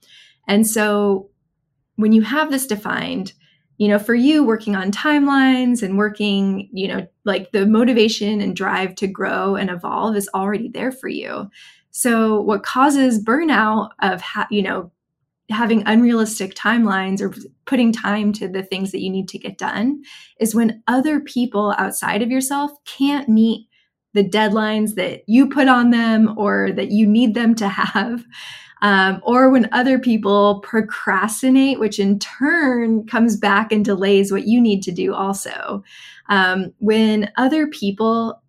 And 0.47 0.65
so 0.65 1.29
when 1.97 2.13
you 2.13 2.23
have 2.23 2.49
this 2.49 2.65
defined, 2.65 3.33
you 3.77 3.87
know, 3.87 3.99
for 3.99 4.15
you 4.15 4.43
working 4.43 4.75
on 4.75 4.89
timelines 4.91 5.83
and 5.83 5.99
working, 5.99 6.67
you 6.73 6.87
know, 6.87 7.07
like 7.25 7.51
the 7.51 7.67
motivation 7.67 8.41
and 8.41 8.55
drive 8.55 8.95
to 8.95 9.05
grow 9.05 9.55
and 9.55 9.69
evolve 9.69 10.15
is 10.15 10.27
already 10.33 10.67
there 10.67 10.91
for 10.91 11.09
you. 11.09 11.51
So 11.97 12.39
what 12.41 12.61
causes 12.61 13.23
burnout 13.23 13.89
of, 14.03 14.21
ha- 14.21 14.47
you 14.51 14.61
know, 14.61 14.91
having 15.49 15.81
unrealistic 15.87 16.53
timelines 16.53 17.21
or 17.21 17.33
putting 17.65 17.91
time 17.91 18.33
to 18.33 18.47
the 18.47 18.61
things 18.61 18.91
that 18.91 19.01
you 19.01 19.09
need 19.09 19.27
to 19.29 19.39
get 19.39 19.57
done 19.57 20.03
is 20.39 20.53
when 20.53 20.83
other 20.87 21.19
people 21.19 21.73
outside 21.79 22.21
of 22.21 22.29
yourself 22.29 22.71
can't 22.85 23.27
meet 23.27 23.67
the 24.13 24.23
deadlines 24.23 24.93
that 24.93 25.23
you 25.25 25.49
put 25.49 25.67
on 25.67 25.89
them 25.89 26.37
or 26.37 26.71
that 26.71 26.91
you 26.91 27.07
need 27.07 27.33
them 27.33 27.55
to 27.55 27.67
have 27.67 28.23
um, 28.81 29.19
or 29.23 29.49
when 29.49 29.67
other 29.71 29.97
people 29.97 30.59
procrastinate, 30.59 31.79
which 31.79 31.99
in 31.99 32.19
turn 32.19 33.07
comes 33.07 33.35
back 33.35 33.71
and 33.71 33.83
delays 33.83 34.31
what 34.31 34.45
you 34.47 34.61
need 34.61 34.83
to 34.83 34.91
do 34.91 35.15
also. 35.15 35.83
Um, 36.29 36.73
when 36.77 37.31
other 37.37 37.67
people, 37.67 38.39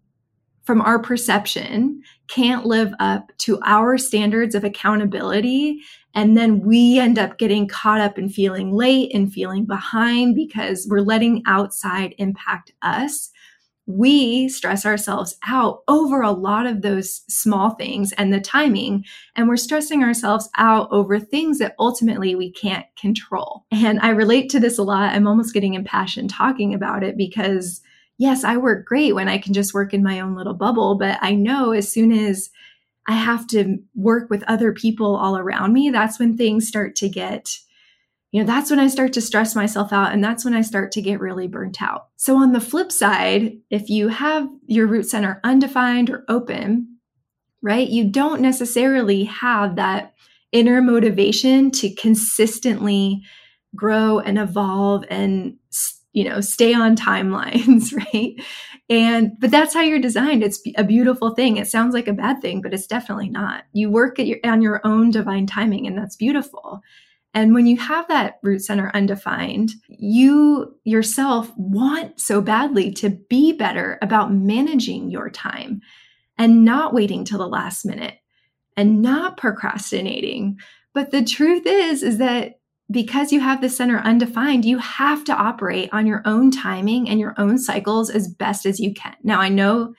from 0.69 0.83
our 0.83 0.99
perception, 0.99 2.03
can't 2.27 2.67
live 2.67 2.93
up 3.01 3.33
to 3.39 3.59
our 3.65 3.97
standards 3.97 4.55
of 4.55 4.65
accountability. 4.65 5.81
And 6.13 6.37
then 6.37 6.61
we 6.61 6.99
end 6.99 7.19
up 7.19 7.39
getting 7.39 7.67
caught 7.67 8.03
up 8.03 8.19
in 8.19 8.29
feeling 8.29 8.73
late 8.73 9.11
and 9.15 9.33
feeling 9.33 9.65
behind 9.65 10.35
because 10.35 10.87
we're 10.87 11.01
letting 11.01 11.43
outside 11.47 12.15
impact 12.19 12.73
us 12.83 13.31
we 13.87 14.51
stress 14.51 14.85
ourselves 14.85 15.35
out 15.47 15.81
over 15.89 16.21
a 16.21 16.31
lot 16.31 16.67
of 16.67 16.83
those 16.83 17.23
small 17.27 17.71
things 17.71 18.13
and 18.19 18.35
the 18.35 18.41
timing. 18.41 19.03
And 19.35 19.49
we're 19.49 19.57
stressing 19.57 20.05
ourselves 20.05 20.51
out 20.59 20.89
over 20.91 21.19
things 21.19 21.59
that 21.61 21.75
ultimately 21.79 22.35
we 22.35 22.53
can't 22.53 22.85
control. 23.01 23.65
And 23.73 23.99
I 24.01 24.11
relate 24.11 24.51
to 24.51 24.61
this 24.61 24.77
a 24.77 24.83
lot. 24.83 25.15
I'm 25.15 25.27
almost 25.27 25.55
getting 25.55 25.73
impassioned 25.73 26.29
talking 26.29 26.75
about 26.75 27.03
it 27.03 27.17
because, 27.17 27.81
yes, 28.19 28.45
I 28.45 28.57
work 28.57 28.85
great 28.85 29.15
when 29.15 29.29
I 29.29 29.39
can 29.39 29.55
just 29.55 29.73
work 29.73 29.95
in 29.95 30.03
my 30.03 30.21
own 30.21 30.35
little 30.35 30.55
bubble. 30.55 30.97
But 30.97 31.19
I 31.23 31.35
know 31.35 31.73
as 31.73 31.91
soon 31.91 32.13
as 32.13 32.51
I 33.07 33.13
have 33.15 33.47
to 33.49 33.79
work 33.95 34.29
with 34.29 34.43
other 34.45 34.73
people 34.73 35.17
all 35.17 35.39
around 35.39 35.73
me, 35.73 35.91
that's 35.91 36.19
when 36.19 36.37
things 36.37 36.69
start 36.69 36.95
to 36.97 37.09
get 37.09 37.49
you 38.31 38.41
know, 38.43 38.47
that's 38.47 38.71
when 38.71 38.79
I 38.79 38.89
start 38.89 39.15
to 39.15 39.23
stress 39.23 39.55
myself 39.55 39.93
out 39.93 40.13
and 40.13 40.23
that's 40.23 40.45
when 40.45 40.53
I 40.53 40.61
start 40.61 40.93
to 40.93 41.03
get 41.03 41.21
really 41.21 41.49
burnt 41.49 41.81
out. 41.81 42.09
So, 42.17 42.37
on 42.37 42.53
the 42.53 42.61
flip 42.61 42.93
side, 42.93 43.57
if 43.71 43.89
you 43.89 44.09
have 44.09 44.47
your 44.67 44.87
root 44.87 45.05
center 45.05 45.41
undefined 45.45 46.11
or 46.11 46.25
open, 46.29 46.99
right, 47.63 47.89
you 47.89 48.11
don't 48.11 48.43
necessarily 48.43 49.25
have 49.25 49.77
that 49.77 50.15
inner 50.53 50.83
motivation 50.83 51.71
to 51.71 51.95
consistently 51.95 53.23
grow 53.75 54.19
and 54.19 54.39
evolve 54.39 55.05
and 55.09 55.57
you 56.19 56.25
know 56.25 56.41
stay 56.41 56.75
on 56.75 56.97
timelines 56.97 57.93
right? 58.13 58.35
And 58.91 59.39
but 59.39 59.51
that's 59.51 59.75
how 59.75 59.83
you're 59.83 60.01
designed. 60.01 60.43
It's 60.43 60.61
a 60.77 60.83
beautiful 60.83 61.35
thing. 61.35 61.57
It 61.57 61.69
sounds 61.69 61.95
like 61.95 62.09
a 62.09 62.13
bad 62.13 62.43
thing 62.43 62.61
but 62.61 62.75
it's 62.75 62.87
definitely 62.87 63.29
not. 63.29 63.65
You 63.73 63.91
work 63.91 64.19
at 64.19 64.27
your, 64.27 64.39
on 64.45 64.63
your 64.63 64.81
own 64.85 65.11
divine 65.11 65.47
timing 65.47 65.87
and 65.87 65.97
that's 65.97 66.17
beautiful. 66.17 66.81
And 67.35 67.55
when 67.55 67.67
you 67.67 67.77
have 67.77 68.09
that 68.09 68.39
root 68.43 68.61
center 68.61 68.91
undefined, 68.95 69.71
you 69.89 70.75
yourself 70.85 71.53
want 71.57 72.19
so 72.19 72.41
badly 72.41 72.91
to 72.95 73.11
be 73.11 73.53
better 73.53 73.99
about 74.03 74.33
managing 74.33 75.11
your 75.11 75.31
time 75.31 75.81
and 76.37 76.65
not 76.65 76.95
waiting 76.95 77.25
till 77.25 77.39
the 77.39 77.47
last 77.47 77.85
minute 77.85 78.15
and 78.77 79.03
not 79.03 79.37
procrastinating. 79.37 80.59
But 80.95 81.11
the 81.11 81.23
truth 81.23 81.65
is, 81.67 82.03
is 82.03 82.19
that 82.19 82.58
because 82.91 83.33
you 83.33 83.41
have 83.41 83.61
the 83.61 83.69
center 83.69 83.99
undefined, 83.99 84.65
you 84.65 84.79
have 84.79 85.25
to 85.25 85.35
operate 85.35 85.91
on 85.93 86.07
your 86.07 86.23
own 86.25 86.51
timing 86.51 87.09
and 87.09 87.21
your 87.21 87.35
own 87.37 87.59
cycles 87.59 88.11
as 88.11 88.29
best 88.29 88.65
as 88.65 88.81
you 88.81 88.95
can. 88.95 89.15
Now, 89.23 89.41
I 89.41 89.49
know 89.49 89.95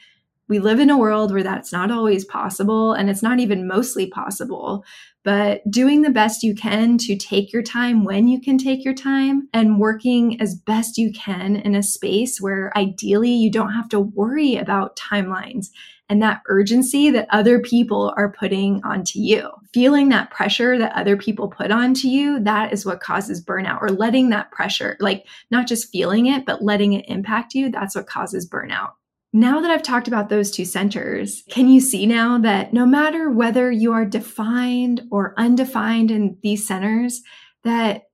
we 0.47 0.57
live 0.57 0.79
in 0.79 0.89
a 0.89 0.97
world 0.97 1.31
where 1.31 1.43
that's 1.43 1.71
not 1.71 1.91
always 1.91 2.25
possible 2.25 2.93
and 2.93 3.09
it's 3.09 3.21
not 3.21 3.39
even 3.39 3.67
mostly 3.67 4.07
possible 4.07 4.83
but 5.23 5.61
doing 5.69 6.01
the 6.01 6.09
best 6.09 6.43
you 6.43 6.55
can 6.55 6.97
to 6.97 7.15
take 7.15 7.51
your 7.51 7.61
time 7.61 8.03
when 8.03 8.27
you 8.27 8.39
can 8.39 8.57
take 8.57 8.83
your 8.83 8.93
time 8.93 9.47
and 9.53 9.79
working 9.79 10.41
as 10.41 10.55
best 10.55 10.97
you 10.97 11.11
can 11.11 11.55
in 11.57 11.75
a 11.75 11.83
space 11.83 12.41
where 12.41 12.75
ideally 12.75 13.31
you 13.31 13.51
don't 13.51 13.73
have 13.73 13.89
to 13.89 13.99
worry 13.99 14.55
about 14.55 14.95
timelines 14.95 15.67
and 16.09 16.21
that 16.21 16.41
urgency 16.47 17.11
that 17.11 17.27
other 17.29 17.59
people 17.59 18.13
are 18.17 18.31
putting 18.31 18.83
onto 18.83 19.19
you. 19.19 19.49
Feeling 19.73 20.09
that 20.09 20.31
pressure 20.31 20.77
that 20.77 20.95
other 20.95 21.15
people 21.15 21.47
put 21.47 21.71
onto 21.71 22.07
you, 22.07 22.39
that 22.41 22.73
is 22.73 22.85
what 22.85 22.99
causes 22.99 23.43
burnout 23.43 23.81
or 23.81 23.89
letting 23.89 24.29
that 24.29 24.51
pressure, 24.51 24.97
like 24.99 25.25
not 25.51 25.67
just 25.67 25.91
feeling 25.91 26.25
it, 26.25 26.45
but 26.45 26.63
letting 26.63 26.93
it 26.93 27.05
impact 27.07 27.53
you, 27.53 27.69
that's 27.69 27.95
what 27.95 28.07
causes 28.07 28.49
burnout. 28.49 28.93
Now 29.31 29.61
that 29.61 29.69
I've 29.69 29.83
talked 29.83 30.07
about 30.07 30.29
those 30.29 30.49
two 30.49 30.65
centers, 30.65 31.43
can 31.51 31.69
you 31.69 31.79
see 31.79 32.07
now 32.07 32.39
that 32.39 32.73
no 32.73 32.87
matter 32.87 33.29
whether 33.29 33.71
you 33.71 33.93
are 33.93 34.05
defined 34.05 35.03
or 35.11 35.35
undefined 35.37 36.09
in 36.09 36.37
these 36.41 36.65
centers, 36.65 37.21
that 37.63 38.08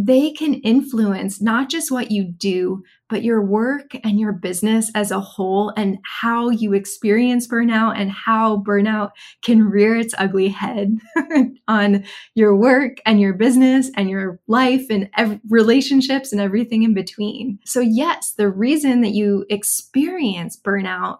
they 0.00 0.30
can 0.30 0.54
influence 0.54 1.40
not 1.40 1.68
just 1.68 1.90
what 1.90 2.12
you 2.12 2.22
do, 2.22 2.84
but 3.08 3.24
your 3.24 3.42
work 3.42 3.96
and 4.04 4.20
your 4.20 4.30
business 4.30 4.92
as 4.94 5.10
a 5.10 5.18
whole 5.18 5.72
and 5.76 5.98
how 6.04 6.50
you 6.50 6.72
experience 6.72 7.48
burnout 7.48 7.94
and 7.96 8.12
how 8.12 8.58
burnout 8.58 9.10
can 9.42 9.68
rear 9.68 9.96
its 9.96 10.14
ugly 10.16 10.50
head 10.50 10.96
on 11.68 12.04
your 12.36 12.54
work 12.54 12.98
and 13.06 13.20
your 13.20 13.32
business 13.32 13.90
and 13.96 14.08
your 14.08 14.38
life 14.46 14.86
and 14.88 15.10
ev- 15.16 15.40
relationships 15.48 16.30
and 16.30 16.40
everything 16.40 16.84
in 16.84 16.94
between. 16.94 17.58
So, 17.64 17.80
yes, 17.80 18.34
the 18.34 18.48
reason 18.48 19.00
that 19.00 19.14
you 19.14 19.46
experience 19.50 20.56
burnout 20.56 21.18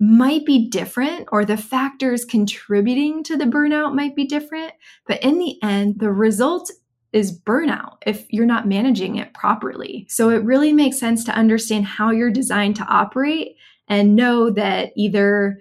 might 0.00 0.44
be 0.44 0.68
different 0.68 1.28
or 1.30 1.44
the 1.44 1.56
factors 1.56 2.24
contributing 2.24 3.22
to 3.24 3.36
the 3.36 3.44
burnout 3.44 3.94
might 3.94 4.16
be 4.16 4.24
different. 4.24 4.72
But 5.06 5.22
in 5.22 5.38
the 5.38 5.62
end, 5.62 6.00
the 6.00 6.10
result 6.10 6.72
is 7.12 7.38
burnout 7.38 7.96
if 8.06 8.26
you're 8.30 8.46
not 8.46 8.68
managing 8.68 9.16
it 9.16 9.32
properly. 9.32 10.06
So 10.08 10.30
it 10.30 10.44
really 10.44 10.72
makes 10.72 10.98
sense 10.98 11.24
to 11.24 11.32
understand 11.32 11.86
how 11.86 12.10
you're 12.10 12.30
designed 12.30 12.76
to 12.76 12.84
operate 12.84 13.56
and 13.88 14.14
know 14.14 14.50
that 14.50 14.92
either 14.96 15.58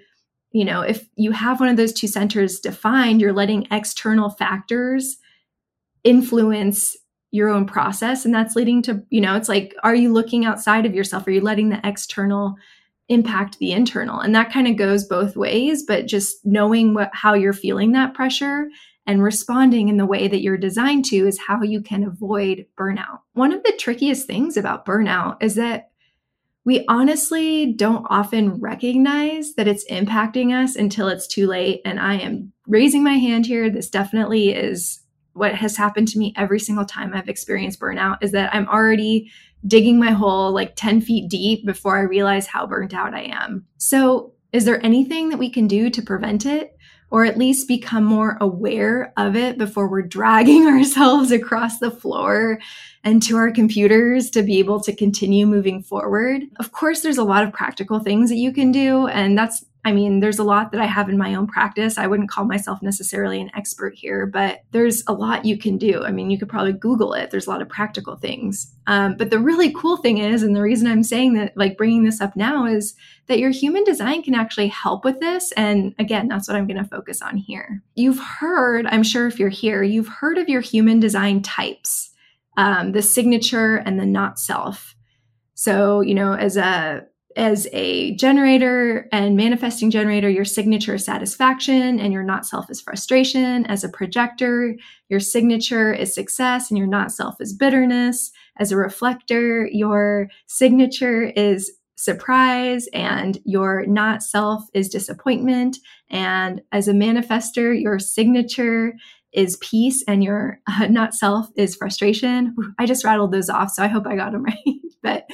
you 0.54 0.66
know, 0.66 0.82
if 0.82 1.08
you 1.16 1.32
have 1.32 1.60
one 1.60 1.70
of 1.70 1.78
those 1.78 1.94
two 1.94 2.08
centers 2.08 2.60
defined, 2.60 3.22
you're 3.22 3.34
letting 3.34 3.68
external 3.70 4.30
factors 4.30 5.18
influence 6.04 6.96
your 7.32 7.50
own 7.50 7.66
process 7.66 8.26
and 8.26 8.34
that's 8.34 8.56
leading 8.56 8.82
to, 8.82 9.04
you 9.10 9.20
know, 9.20 9.36
it's 9.36 9.50
like 9.50 9.76
are 9.84 9.94
you 9.94 10.12
looking 10.12 10.46
outside 10.46 10.86
of 10.86 10.96
yourself? 10.96 11.28
Are 11.28 11.32
you 11.32 11.42
letting 11.42 11.70
the 11.70 11.82
external 11.84 12.56
impact 13.10 13.60
the 13.60 13.72
internal? 13.72 14.20
And 14.20 14.34
that 14.34 14.52
kind 14.52 14.68
of 14.68 14.78
goes 14.78 15.04
both 15.06 15.36
ways, 15.36 15.84
but 15.84 16.08
just 16.08 16.46
knowing 16.46 16.94
what 16.94 17.12
how 17.14 17.34
you're 17.34 17.54
feeling 17.54 17.92
that 17.92 18.14
pressure 18.14 18.70
and 19.08 19.24
responding 19.24 19.88
in 19.88 19.98
the 19.98 20.06
way 20.06 20.28
that 20.28 20.42
you're 20.42 20.58
designed 20.58 21.06
to 21.06 21.26
is 21.26 21.40
how 21.48 21.64
you 21.64 21.82
can 21.82 22.04
avoid 22.04 22.66
burnout. 22.78 23.22
One 23.34 23.54
of 23.54 23.64
the 23.64 23.72
trickiest 23.80 24.28
things 24.28 24.58
about 24.58 24.86
burnout 24.86 25.42
is 25.42 25.56
that 25.56 25.90
we 26.66 26.84
honestly 26.90 27.72
don't 27.72 28.06
often 28.10 28.60
recognize 28.60 29.56
that 29.56 29.70
it's 29.70 29.90
impacting 29.90 30.54
us 30.54 30.76
until 30.76 31.08
it's 31.08 31.26
too 31.26 31.48
late. 31.48 31.80
And 31.86 31.98
I 31.98 32.16
am 32.16 32.52
raising 32.68 33.06
my 33.06 33.14
hand 33.14 33.46
here. 33.46 33.70
This 33.70 33.90
definitely 33.90 34.50
is 34.50 35.00
what 35.32 35.56
has 35.56 35.78
happened 35.78 36.10
to 36.10 36.20
me 36.20 36.34
every 36.36 36.60
single 36.60 36.84
time 36.84 37.14
I've 37.14 37.30
experienced 37.30 37.80
burnout 37.80 38.18
is 38.22 38.34
that 38.34 38.54
I'm 38.54 38.68
already 38.68 39.32
digging 39.66 39.98
my 39.98 40.12
hole 40.12 40.52
like 40.52 40.76
10 40.76 41.00
feet 41.00 41.30
deep 41.30 41.66
before 41.66 41.98
I 41.98 42.02
realize 42.02 42.48
how 42.48 42.68
burnt 42.68 42.94
out 42.94 43.14
I 43.14 43.32
am. 43.32 43.66
So, 43.78 44.34
is 44.54 44.66
there 44.66 44.84
anything 44.86 45.30
that 45.30 45.38
we 45.38 45.50
can 45.50 45.68
do 45.68 45.90
to 45.90 46.02
prevent 46.02 46.46
it? 46.46 46.77
Or 47.10 47.26
at 47.26 47.38
least 47.38 47.68
become 47.68 48.04
more 48.04 48.38
aware 48.42 49.14
of 49.18 49.36
it 49.36 49.58
before 49.58 49.88
we're 49.88 50.02
dragging 50.02 50.68
ourselves 50.68 51.32
across 51.32 51.80
the 51.80 51.92
floor 51.92 52.60
and 53.04 53.24
to 53.24 53.38
our 53.38 53.52
computers 53.52 54.30
to 54.30 54.44
be 54.44 54.60
able 54.60 54.82
to 54.82 54.96
continue 54.96 55.46
moving 55.46 55.82
forward. 55.82 56.44
Of 56.58 56.72
course, 56.72 57.02
there's 57.02 57.18
a 57.18 57.24
lot 57.24 57.44
of 57.44 57.54
practical 57.54 58.00
things 58.00 58.30
that 58.30 58.38
you 58.38 58.52
can 58.52 58.72
do, 58.72 59.08
and 59.08 59.38
that's 59.38 59.64
I 59.88 59.94
mean, 59.94 60.20
there's 60.20 60.38
a 60.38 60.44
lot 60.44 60.74
that 60.74 60.82
I 60.82 60.86
have 60.86 61.08
in 61.08 61.18
my 61.18 61.34
own 61.34 61.48
practice. 61.48 61.98
I 61.98 62.08
wouldn't 62.08 62.30
call 62.30 62.44
myself 62.44 62.82
necessarily 62.82 63.40
an 63.40 63.50
expert 63.56 63.96
here, 63.96 64.26
but 64.26 64.60
there's 64.72 65.02
a 65.08 65.14
lot 65.14 65.46
you 65.46 65.58
can 65.58 65.78
do. 65.78 66.04
I 66.04 66.12
mean, 66.12 66.30
you 66.30 66.38
could 66.38 66.50
probably 66.50 66.74
Google 66.74 67.14
it. 67.14 67.32
There's 67.32 67.48
a 67.48 67.50
lot 67.50 67.62
of 67.62 67.70
practical 67.70 68.18
things. 68.18 68.70
Um, 68.86 69.16
but 69.16 69.30
the 69.30 69.40
really 69.40 69.72
cool 69.72 69.96
thing 69.96 70.18
is, 70.18 70.44
and 70.44 70.54
the 70.54 70.62
reason 70.62 70.88
I'm 70.88 71.04
saying 71.04 71.36
that, 71.36 71.56
like 71.56 71.78
bringing 71.78 72.04
this 72.04 72.20
up 72.20 72.36
now, 72.36 72.66
is 72.66 72.96
that 73.28 73.40
your 73.40 73.50
human 73.50 73.86
design 73.86 74.24
can 74.24 74.36
actually 74.36 74.68
help 74.68 75.06
with 75.06 75.22
this. 75.22 75.54
And 75.54 75.96
again, 76.00 76.28
that's 76.28 76.50
what 76.50 76.58
I'm 76.58 76.68
going 76.68 76.84
to 76.84 76.90
focus 76.90 77.22
on 77.22 77.38
here. 77.38 77.82
You've 77.96 78.20
heard, 78.20 78.88
I'm 78.88 79.04
sure 79.04 79.26
if 79.26 79.40
you're 79.40 79.48
here, 79.48 79.84
you've 79.84 80.10
heard 80.10 80.38
of 80.38 80.50
your 80.50 80.62
human 80.62 81.00
design 81.00 81.42
types, 81.44 82.10
um, 82.58 82.92
the 82.92 83.02
signature 83.02 83.78
and 83.78 83.98
the 83.98 84.06
not 84.06 84.38
self. 84.38 84.98
So, 85.54 86.02
you 86.02 86.14
know, 86.14 86.34
as 86.34 86.58
a 86.58 87.06
as 87.38 87.68
a 87.72 88.16
generator 88.16 89.08
and 89.12 89.38
manifesting 89.38 89.92
generator, 89.92 90.28
your 90.28 90.44
signature 90.44 90.96
is 90.96 91.06
satisfaction 91.06 92.00
and 92.00 92.12
your 92.12 92.24
not 92.24 92.46
self 92.46 92.70
is 92.70 92.82
frustration. 92.82 93.66
As 93.68 93.84
a 93.84 93.90
projector, 93.90 94.76
your 95.10 95.20
signature 95.20 95.94
is 95.94 96.14
success 96.14 96.72
and 96.72 96.78
your 96.78 96.88
not 96.88 97.12
self 97.12 97.40
is 97.40 97.54
bitterness. 97.54 98.32
As 98.58 98.72
a 98.72 98.78
reflector, 98.78 99.68
your 99.72 100.30
signature 100.48 101.26
is 101.36 101.72
surprise 101.96 102.88
and 102.94 103.40
your 103.44 103.86
not 103.86 104.24
self 104.24 104.64
is 104.74 104.90
disappointment. 104.90 105.78
And 106.10 106.62
as 106.72 106.88
a 106.88 106.94
manifester, 106.94 107.80
your 107.80 108.00
signature 108.00 108.94
is 109.38 109.58
peace 109.58 110.04
and 110.08 110.24
your 110.24 110.60
uh, 110.68 110.88
not 110.88 111.14
self 111.14 111.48
is 111.56 111.76
frustration. 111.76 112.56
I 112.80 112.88
just 112.88 113.06
rattled 113.06 113.32
those 113.32 113.50
off, 113.50 113.72
so 113.72 113.84
I 113.84 113.88
hope 113.88 114.08
I 114.08 114.16
got 114.16 114.32
them 114.32 114.44
right. 114.44 114.76
but 115.04 115.28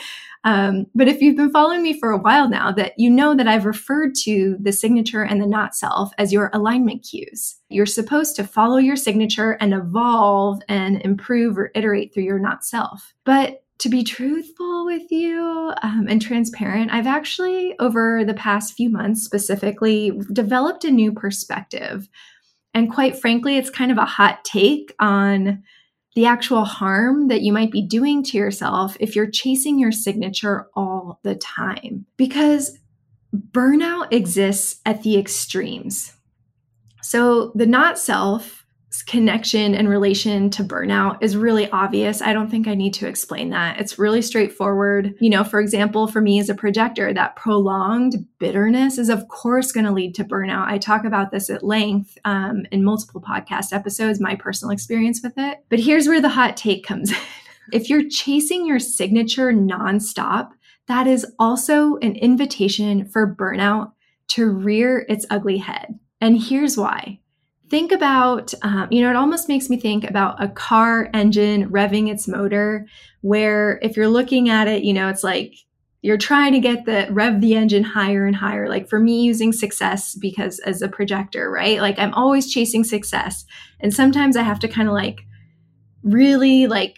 um, 0.44 0.88
but 0.94 1.08
if 1.08 1.22
you've 1.22 1.38
been 1.38 1.52
following 1.52 1.82
me 1.82 1.98
for 1.98 2.12
a 2.12 2.18
while 2.18 2.50
now, 2.50 2.70
that 2.74 2.94
you 2.98 3.10
know 3.10 3.34
that 3.34 3.48
I've 3.48 3.66
referred 3.66 4.14
to 4.24 4.58
the 4.60 4.74
signature 4.74 5.24
and 5.24 5.42
the 5.42 5.48
not 5.48 5.74
self 5.74 6.12
as 6.18 6.34
your 6.34 6.52
alignment 6.54 7.08
cues. 7.10 7.56
You're 7.70 7.86
supposed 7.86 8.36
to 8.36 8.44
follow 8.44 8.78
your 8.78 8.98
signature 8.98 9.54
and 9.62 9.74
evolve 9.74 10.62
and 10.68 11.02
improve 11.02 11.58
or 11.58 11.72
iterate 11.76 12.14
through 12.14 12.24
your 12.24 12.40
not 12.40 12.66
self. 12.66 13.14
But 13.24 13.64
to 13.80 13.90
be 13.90 14.04
truthful 14.04 14.86
with 14.86 15.12
you 15.12 15.74
um, 15.82 16.08
and 16.10 16.22
transparent, 16.22 16.92
I've 16.92 17.08
actually, 17.08 17.76
over 17.80 18.24
the 18.26 18.34
past 18.34 18.76
few 18.76 18.90
months 18.90 19.24
specifically, 19.24 20.12
developed 20.32 20.84
a 20.84 20.92
new 20.92 21.14
perspective. 21.14 22.10
And 22.74 22.92
quite 22.92 23.20
frankly, 23.20 23.58
it's 23.58 23.70
kind 23.70 23.92
of 23.92 23.98
a 23.98 24.06
hot 24.06 24.44
take 24.44 24.94
on 25.00 25.64
the 26.16 26.26
actual 26.26 26.64
harm 26.64 27.28
that 27.28 27.42
you 27.42 27.52
might 27.52 27.72
be 27.72 27.82
doing 27.82 28.24
to 28.24 28.38
yourself 28.38 28.96
if 29.00 29.16
you're 29.16 29.30
chasing 29.30 29.80
your 29.80 29.92
signature 29.92 30.68
all 30.76 31.20
the 31.24 31.36
time. 31.36 32.06
Because 32.18 32.78
burnout 33.36 34.14
exists 34.14 34.80
at 34.86 35.02
the 35.04 35.18
extremes. 35.18 36.14
So 37.02 37.52
the 37.56 37.66
not 37.66 37.98
self 37.98 38.63
connection 39.02 39.74
and 39.74 39.90
relation 39.90 40.50
to 40.52 40.64
burnout 40.64 41.18
is 41.22 41.36
really 41.36 41.70
obvious. 41.72 42.22
I 42.22 42.34
don't 42.34 42.50
think 42.50 42.68
I 42.68 42.76
need 42.76 42.94
to 42.96 43.08
explain 43.08 43.50
that. 43.50 43.80
It's 43.80 43.98
really 43.98 44.22
straightforward. 44.22 45.16
You 45.20 45.32
know, 45.32 45.44
for 45.44 45.60
example, 45.60 46.08
for 46.08 46.22
me 46.22 46.40
as 46.40 46.50
a 46.50 46.56
projector, 46.56 47.14
that 47.14 47.36
prolonged 47.36 48.26
bitterness 48.40 48.98
is, 48.98 49.10
of 49.10 49.28
course, 49.30 49.72
going 49.72 49.86
to 49.86 49.92
lead 49.92 50.14
to 50.16 50.24
burnout. 50.24 50.68
I 50.68 50.78
talk 50.78 51.06
about 51.06 51.32
this 51.32 51.50
at 51.50 51.64
length 51.64 52.18
um, 52.26 52.66
in 52.72 52.84
multiple 52.84 53.22
podcast 53.22 53.74
episodes, 53.74 54.20
my 54.20 54.36
personal 54.36 54.72
experience 54.72 55.22
with 55.24 55.34
it. 55.38 55.64
But 55.70 55.80
here's 55.80 56.08
where 56.08 56.22
the 56.22 56.30
hot 56.30 56.56
take 56.56 56.86
comes 56.86 57.12
in. 57.12 57.18
if 57.74 57.90
you're 57.90 58.08
chasing 58.08 58.66
your 58.66 58.80
signature 58.80 59.52
nonstop, 59.52 60.52
that 60.88 61.08
is 61.08 61.26
also 61.40 61.96
an 61.98 62.16
invitation 62.16 63.06
for 63.06 63.34
burnout 63.34 63.94
to 64.28 64.50
rear 64.50 65.06
its 65.10 65.26
ugly 65.30 65.58
head. 65.58 65.98
And 66.22 66.42
here's 66.42 66.78
why 66.78 67.20
think 67.74 67.92
about, 67.92 68.54
um, 68.62 68.88
you 68.92 69.02
know, 69.02 69.10
it 69.10 69.16
almost 69.16 69.50
makes 69.50 69.68
me 69.68 69.80
think 69.80 70.08
about 70.08 70.40
a 70.40 70.48
car 70.48 71.10
engine 71.12 71.68
revving 71.72 72.08
its 72.08 72.28
motor, 72.28 72.86
where 73.22 73.80
if 73.82 73.98
you're 73.98 74.08
looking 74.08 74.48
at 74.48 74.68
it, 74.68 74.84
you 74.84 74.94
know, 74.94 75.10
it's 75.10 75.24
like 75.24 75.56
you're 76.04 76.16
trying 76.16 76.54
to 76.54 76.60
get 76.60 76.86
the 76.86 77.08
rev 77.10 77.42
the 77.42 77.56
engine 77.56 77.84
higher 77.84 78.28
and 78.28 78.36
higher. 78.36 78.70
Like 78.70 78.88
for 78.88 79.00
me, 79.00 79.24
using 79.24 79.52
success 79.52 80.14
because 80.14 80.60
as 80.60 80.84
a 80.84 80.88
projector, 80.88 81.50
right? 81.50 81.82
Like 81.82 81.98
I'm 81.98 82.14
always 82.14 82.54
chasing 82.54 82.84
success. 82.84 83.44
And 83.80 83.92
sometimes 83.92 84.38
I 84.38 84.44
have 84.44 84.60
to 84.60 84.68
kind 84.68 84.88
of 84.88 84.94
like 84.94 85.22
really 86.04 86.68
like 86.68 86.98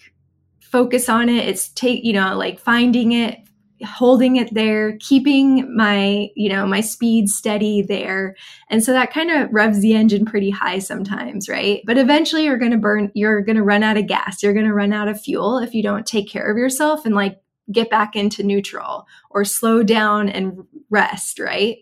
focus 0.60 1.08
on 1.08 1.30
it. 1.30 1.48
It's 1.48 1.70
take, 1.70 2.04
you 2.04 2.12
know, 2.12 2.36
like 2.36 2.60
finding 2.60 3.14
it, 3.14 3.45
holding 3.84 4.38
it 4.38 4.54
there, 4.54 4.98
keeping 5.00 5.76
my, 5.76 6.30
you 6.36 6.50
know, 6.50 6.66
my 6.66 6.80
speed 6.80 7.30
steady 7.30 7.82
there. 7.82 8.36
And 8.70 8.84
so 8.84 8.94
that 8.94 9.12
kind 9.12 9.32
of 9.32 9.52
revs 9.52 9.82
the 9.82 9.94
engine 9.94 10.26
pretty 10.26 10.50
high 10.50 10.80
sometimes, 10.80 11.50
right? 11.50 11.82
But 11.86 11.98
eventually 11.98 12.46
you're 12.46 12.58
going 12.58 12.72
to 12.72 12.78
burn, 12.78 13.12
you're 13.14 13.42
going 13.42 13.58
to 13.58 13.64
run 13.64 13.84
out 13.84 13.98
of 13.98 14.08
gas. 14.08 14.42
You're 14.42 14.54
going 14.54 14.66
to 14.66 14.74
run 14.74 14.94
out 14.94 15.08
of 15.08 15.20
fuel 15.20 15.58
if 15.58 15.74
you 15.74 15.84
don't 15.84 16.06
take 16.06 16.30
care 16.30 16.50
of 16.50 16.58
yourself 16.58 17.06
and 17.06 17.16
like 17.16 17.42
get 17.72 17.90
back 17.90 18.16
into 18.16 18.44
neutral 18.44 19.08
or 19.30 19.44
slow 19.44 19.84
down 19.84 20.30
and 20.30 20.66
rest, 20.90 21.40
right? 21.40 21.78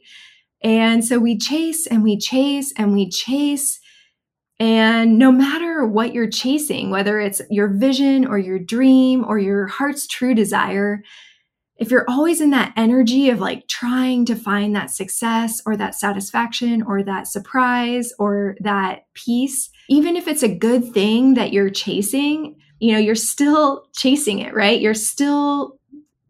And 0.62 1.04
so 1.04 1.20
we 1.20 1.38
chase 1.38 1.86
and 1.88 2.04
we 2.04 2.18
chase 2.18 2.74
and 2.78 2.94
we 2.94 3.10
chase. 3.10 3.80
And 4.60 5.20
no 5.20 5.32
matter 5.32 5.86
what 5.86 6.14
you're 6.14 6.30
chasing, 6.30 6.90
whether 6.90 7.20
it's 7.20 7.42
your 7.50 7.68
vision 7.68 8.26
or 8.26 8.38
your 8.38 8.60
dream 8.60 9.26
or 9.28 9.38
your 9.38 9.68
heart's 9.68 10.08
true 10.08 10.34
desire, 10.34 11.04
if 11.84 11.92
you're 11.92 12.10
always 12.10 12.40
in 12.40 12.52
that 12.52 12.72
energy 12.78 13.30
of 13.30 13.42
like 13.42 13.68
trying 13.68 14.24
to 14.24 14.38
find 14.38 14.74
that 14.74 14.90
success 14.90 15.62
or 15.66 15.76
that 15.76 15.94
satisfaction 15.94 16.82
or 16.82 17.04
that 17.04 17.28
surprise 17.28 18.14
or 18.18 18.56
that 18.62 19.02
peace, 19.16 19.70
even 19.90 20.16
if 20.16 20.26
it's 20.26 20.44
a 20.44 20.56
good 20.56 20.94
thing 20.94 21.34
that 21.34 21.52
you're 21.52 21.70
chasing, 21.70 22.56
you 22.80 22.94
know, 22.94 23.00
you're 23.00 23.16
still 23.16 23.86
chasing 23.94 24.40
it, 24.40 24.54
right? 24.54 24.80
You're 24.80 24.94
still 24.94 25.78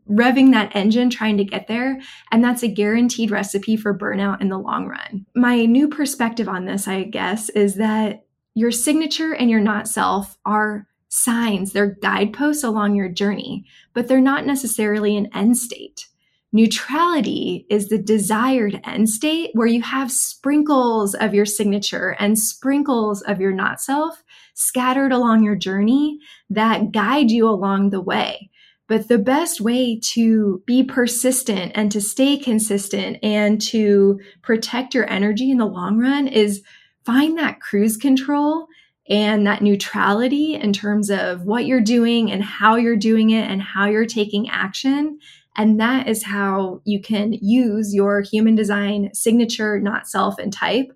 revving 0.10 0.54
that 0.54 0.76
engine 0.76 1.12
trying 1.12 1.38
to 1.38 1.44
get 1.44 1.68
there. 1.68 2.02
And 2.32 2.44
that's 2.44 2.63
a 2.63 2.68
guaranteed 2.68 3.30
recipe 3.30 3.78
for 3.78 3.96
burnout 3.96 4.42
in 4.42 4.50
the 4.50 4.58
long 4.58 4.88
run. 4.88 5.28
My 5.36 5.66
new 5.66 5.88
perspective 5.88 6.50
on 6.50 6.66
this, 6.66 6.88
I 6.88 7.04
guess, 7.04 7.50
is 7.50 7.76
that 7.76 8.26
your 8.56 8.72
signature 8.72 9.36
and 9.36 9.52
your 9.52 9.62
not 9.62 9.88
self 9.88 10.36
are 10.48 10.88
signs, 11.13 11.73
they're 11.73 11.95
guideposts 12.02 12.63
along 12.63 12.95
your 12.95 13.08
journey, 13.08 13.65
but 13.93 14.08
they're 14.08 14.19
not 14.19 14.47
necessarily 14.47 15.15
an 15.15 15.30
end 15.34 15.56
state. 15.56 16.08
Neutrality 16.52 17.67
is 17.69 17.89
the 17.89 17.99
desired 17.99 18.82
end 18.84 19.10
state 19.10 19.52
where 19.54 19.67
you 19.67 19.82
have 19.84 20.12
sprinkles 20.12 21.13
of 21.13 21.34
your 21.34 21.45
signature 21.45 22.15
and 22.19 22.38
sprinkles 22.38 23.21
of 23.23 23.39
your 23.39 23.52
not 23.52 23.80
self 23.80 24.23
scattered 24.56 25.12
along 25.12 25.43
your 25.43 25.56
journey 25.56 26.19
that 26.49 26.91
guide 26.91 27.30
you 27.30 27.47
along 27.47 27.91
the 27.91 28.02
way. 28.02 28.49
But 28.88 29.08
the 29.08 29.19
best 29.19 29.62
way 29.62 29.99
to 30.13 30.63
be 30.65 30.84
persistent 30.84 31.71
and 31.76 31.91
to 31.91 32.02
stay 32.02 32.38
consistent 32.38 33.17
and 33.23 33.62
to 33.63 34.19
protect 34.41 34.93
your 34.93 35.10
energy 35.10 35.52
in 35.52 35.58
the 35.58 35.65
long 35.65 35.99
run 35.99 36.28
is 36.28 36.63
find 37.06 37.38
that 37.38 37.62
cruise 37.62 37.97
control 37.97 38.67
and 39.10 39.46
that 39.46 39.62
neutrality 39.62 40.56
in 40.56 40.74
terms 40.74 41.10
of 41.10 41.44
what 41.44 41.66
you're 41.66 41.82
doing 41.82 42.32
and 42.32 42.44
how 42.44 42.76
you're 42.76 42.96
doing 42.96 43.32
it 43.32 43.50
and 43.50 43.62
how 43.62 43.86
you're 43.86 44.06
taking 44.06 44.50
action. 44.50 45.20
And 45.58 45.80
that 45.80 46.08
is 46.08 46.24
how 46.24 46.82
you 46.86 47.02
can 47.02 47.34
use 47.34 47.94
your 47.94 48.22
human 48.22 48.56
design 48.56 49.13
signature, 49.13 49.80
not 49.80 50.08
self 50.08 50.39
and 50.39 50.52
type 50.52 50.92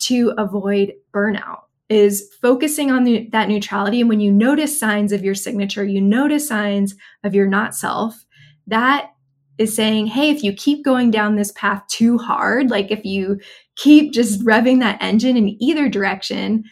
to 0.00 0.32
avoid 0.38 0.92
burnout 1.12 1.62
is 1.88 2.28
focusing 2.42 2.90
on 2.90 3.04
the, 3.04 3.28
that 3.32 3.48
neutrality. 3.48 4.00
And 4.00 4.08
when 4.08 4.20
you 4.20 4.30
notice 4.30 4.78
signs 4.78 5.12
of 5.12 5.24
your 5.24 5.34
signature, 5.34 5.84
you 5.84 6.00
notice 6.00 6.46
signs 6.46 6.94
of 7.24 7.34
your 7.34 7.46
not 7.46 7.74
self, 7.74 8.26
that 8.66 9.10
is 9.56 9.74
saying, 9.74 10.06
hey, 10.06 10.30
if 10.30 10.42
you 10.44 10.52
keep 10.52 10.84
going 10.84 11.10
down 11.10 11.34
this 11.34 11.50
path 11.52 11.82
too 11.88 12.18
hard, 12.18 12.70
like 12.70 12.90
if 12.90 13.04
you 13.04 13.40
keep 13.76 14.12
just 14.12 14.44
revving 14.44 14.80
that 14.80 15.02
engine 15.02 15.36
in 15.36 15.60
either 15.62 15.88
direction, 15.88 16.64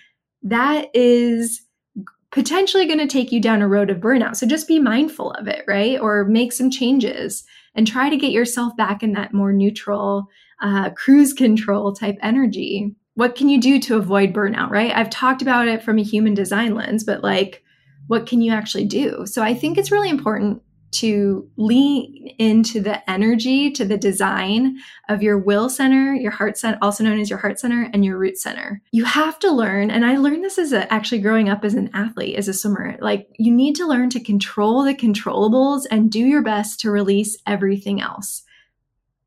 that 0.47 0.91
is 0.95 1.63
potentially 2.31 2.87
going 2.87 2.99
to 2.99 3.07
take 3.07 3.33
you 3.33 3.41
down 3.41 3.63
a 3.63 3.69
road 3.69 3.91
of 3.91 3.99
burnout. 3.99 4.37
So 4.37 4.47
just 4.47 4.69
be 4.69 4.79
mindful 4.79 5.33
of 5.33 5.49
it, 5.49 5.65
right? 5.67 5.99
Or 6.01 6.25
make 6.25 6.53
some 6.53 6.71
changes 6.71 7.45
and 7.75 7.87
try 7.87 8.09
to 8.09 8.17
get 8.17 8.31
yourself 8.31 8.77
back 8.77 9.03
in 9.03 9.13
that 9.13 9.35
more 9.35 9.53
neutral, 9.53 10.27
uh, 10.63 10.91
cruise 10.91 11.33
control 11.33 11.93
type 11.95 12.17
energy. 12.23 12.95
What 13.15 13.35
can 13.35 13.49
you 13.49 13.61
do 13.61 13.81
to 13.81 13.97
avoid 13.97 14.33
burnout, 14.33 14.71
right? 14.71 14.95
I've 14.95 15.11
talked 15.11 15.43
about 15.43 15.69
it 15.69 15.83
from 15.83 15.99
a 15.99 16.05
human 16.05 16.35
design 16.35 16.75
lens, 16.75 17.03
but 17.03 17.23
like, 17.23 17.65
what 18.07 18.27
can 18.27 18.41
you 18.41 18.53
actually 18.53 18.85
do? 18.85 19.27
So 19.27 19.43
I 19.43 19.55
think 19.55 19.79
it's 19.79 19.91
really 19.91 20.11
important 20.11 20.63
to 20.93 21.51
lean 21.57 22.35
into 22.39 22.81
the 22.81 23.09
energy, 23.11 23.71
to 23.73 23.85
the 23.85 23.99
design 23.99 24.79
of 25.09 25.23
your 25.23 25.39
will 25.39 25.69
center, 25.69 26.15
your 26.15 26.31
heart 26.31 26.57
center, 26.57 26.79
also 26.81 27.05
known 27.05 27.21
as 27.21 27.29
your 27.29 27.39
heart 27.39 27.59
center, 27.59 27.91
and 27.93 28.05
your 28.05 28.17
root 28.17 28.39
center. 28.39 28.81
You 28.93 29.05
have 29.05 29.39
to 29.41 29.51
learn, 29.51 29.91
and 29.91 30.07
I 30.07 30.17
learned 30.17 30.45
this 30.45 30.59
as 30.59 30.73
a, 30.73 30.91
actually 30.93 31.21
growing 31.21 31.49
up 31.49 31.65
as 31.65 31.75
an 31.75 31.91
athlete, 31.93 32.37
as 32.37 32.49
a 32.49 32.55
swimmer. 32.55 32.97
Like 33.01 33.29
you 33.39 33.53
need 33.53 33.75
to 33.77 33.87
learn 33.87 34.11
to 34.11 34.21
control 34.21 34.85
the 34.85 34.95
controllables 34.95 35.83
and 35.91 36.11
do 36.11 36.21
your 36.21 36.43
best 36.43 36.81
to 36.81 36.91
release 36.91 37.37
everything 37.47 38.01
else. 38.01 38.43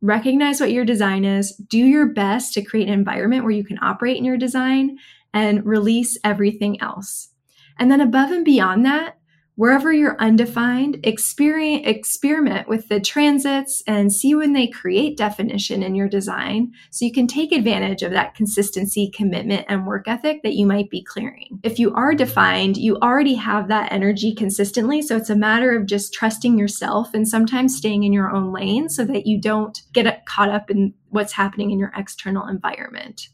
recognize 0.01 0.59
what 0.59 0.71
your 0.71 0.85
design 0.85 1.25
is, 1.25 1.55
do 1.55 1.77
your 1.77 2.07
best 2.07 2.53
to 2.53 2.61
create 2.61 2.87
an 2.87 2.93
environment 2.93 3.43
where 3.43 3.51
you 3.51 3.63
can 3.63 3.79
operate 3.81 4.17
in 4.17 4.25
your 4.25 4.37
design, 4.37 4.97
and 5.33 5.63
release 5.65 6.17
everything 6.23 6.81
else. 6.81 7.29
And 7.77 7.91
then 7.91 8.01
above 8.01 8.31
and 8.31 8.43
beyond 8.43 8.83
that, 8.85 9.18
wherever 9.59 9.91
you're 9.91 10.15
undefined, 10.21 10.97
experiment 11.03 12.69
with 12.69 12.87
the 12.87 12.97
transits 12.97 13.83
and 13.85 14.13
see 14.13 14.33
when 14.33 14.53
they 14.53 14.65
create 14.65 15.17
definition 15.17 15.83
in 15.83 15.93
your 15.93 16.07
design 16.07 16.71
so 16.91 17.03
you 17.03 17.11
can 17.11 17.27
take 17.27 17.51
advantage 17.51 18.01
of 18.01 18.13
that 18.13 18.33
consistency, 18.35 19.11
commitment, 19.13 19.65
and 19.67 19.85
work 19.85 20.07
ethic 20.07 20.41
that 20.43 20.53
you 20.53 20.65
might 20.65 20.89
be 20.89 21.03
clearing. 21.03 21.59
If 21.61 21.77
you 21.77 21.93
are 21.93 22.15
defined, 22.15 22.77
you 22.77 22.95
already 22.99 23.33
have 23.33 23.67
that 23.67 23.91
energy 23.91 24.33
consistently. 24.33 25.01
So 25.01 25.17
it's 25.17 25.29
a 25.29 25.35
matter 25.35 25.75
of 25.75 25.87
just 25.87 26.13
trusting 26.13 26.57
yourself 26.57 27.13
and 27.13 27.27
sometimes 27.27 27.75
staying 27.75 28.03
in 28.03 28.13
your 28.13 28.33
own 28.33 28.53
lane 28.53 28.87
so 28.87 29.03
that 29.03 29.27
you 29.27 29.41
don't 29.41 29.81
get 29.91 30.25
caught 30.25 30.47
up 30.47 30.71
in 30.71 30.93
what's 31.09 31.33
happening 31.33 31.71
in 31.71 31.79
your 31.79 31.91
external 31.97 32.47
environment. 32.47 33.27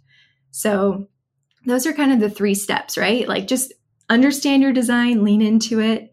So 0.49 1.07
those 1.67 1.85
are 1.85 1.93
kind 1.93 2.11
of 2.11 2.19
the 2.19 2.31
three 2.31 2.55
steps, 2.55 2.97
right? 2.97 3.27
Like 3.27 3.45
just 3.45 3.75
understand 4.09 4.63
your 4.63 4.73
design, 4.73 5.23
lean 5.23 5.43
into 5.43 5.79
it, 5.79 6.11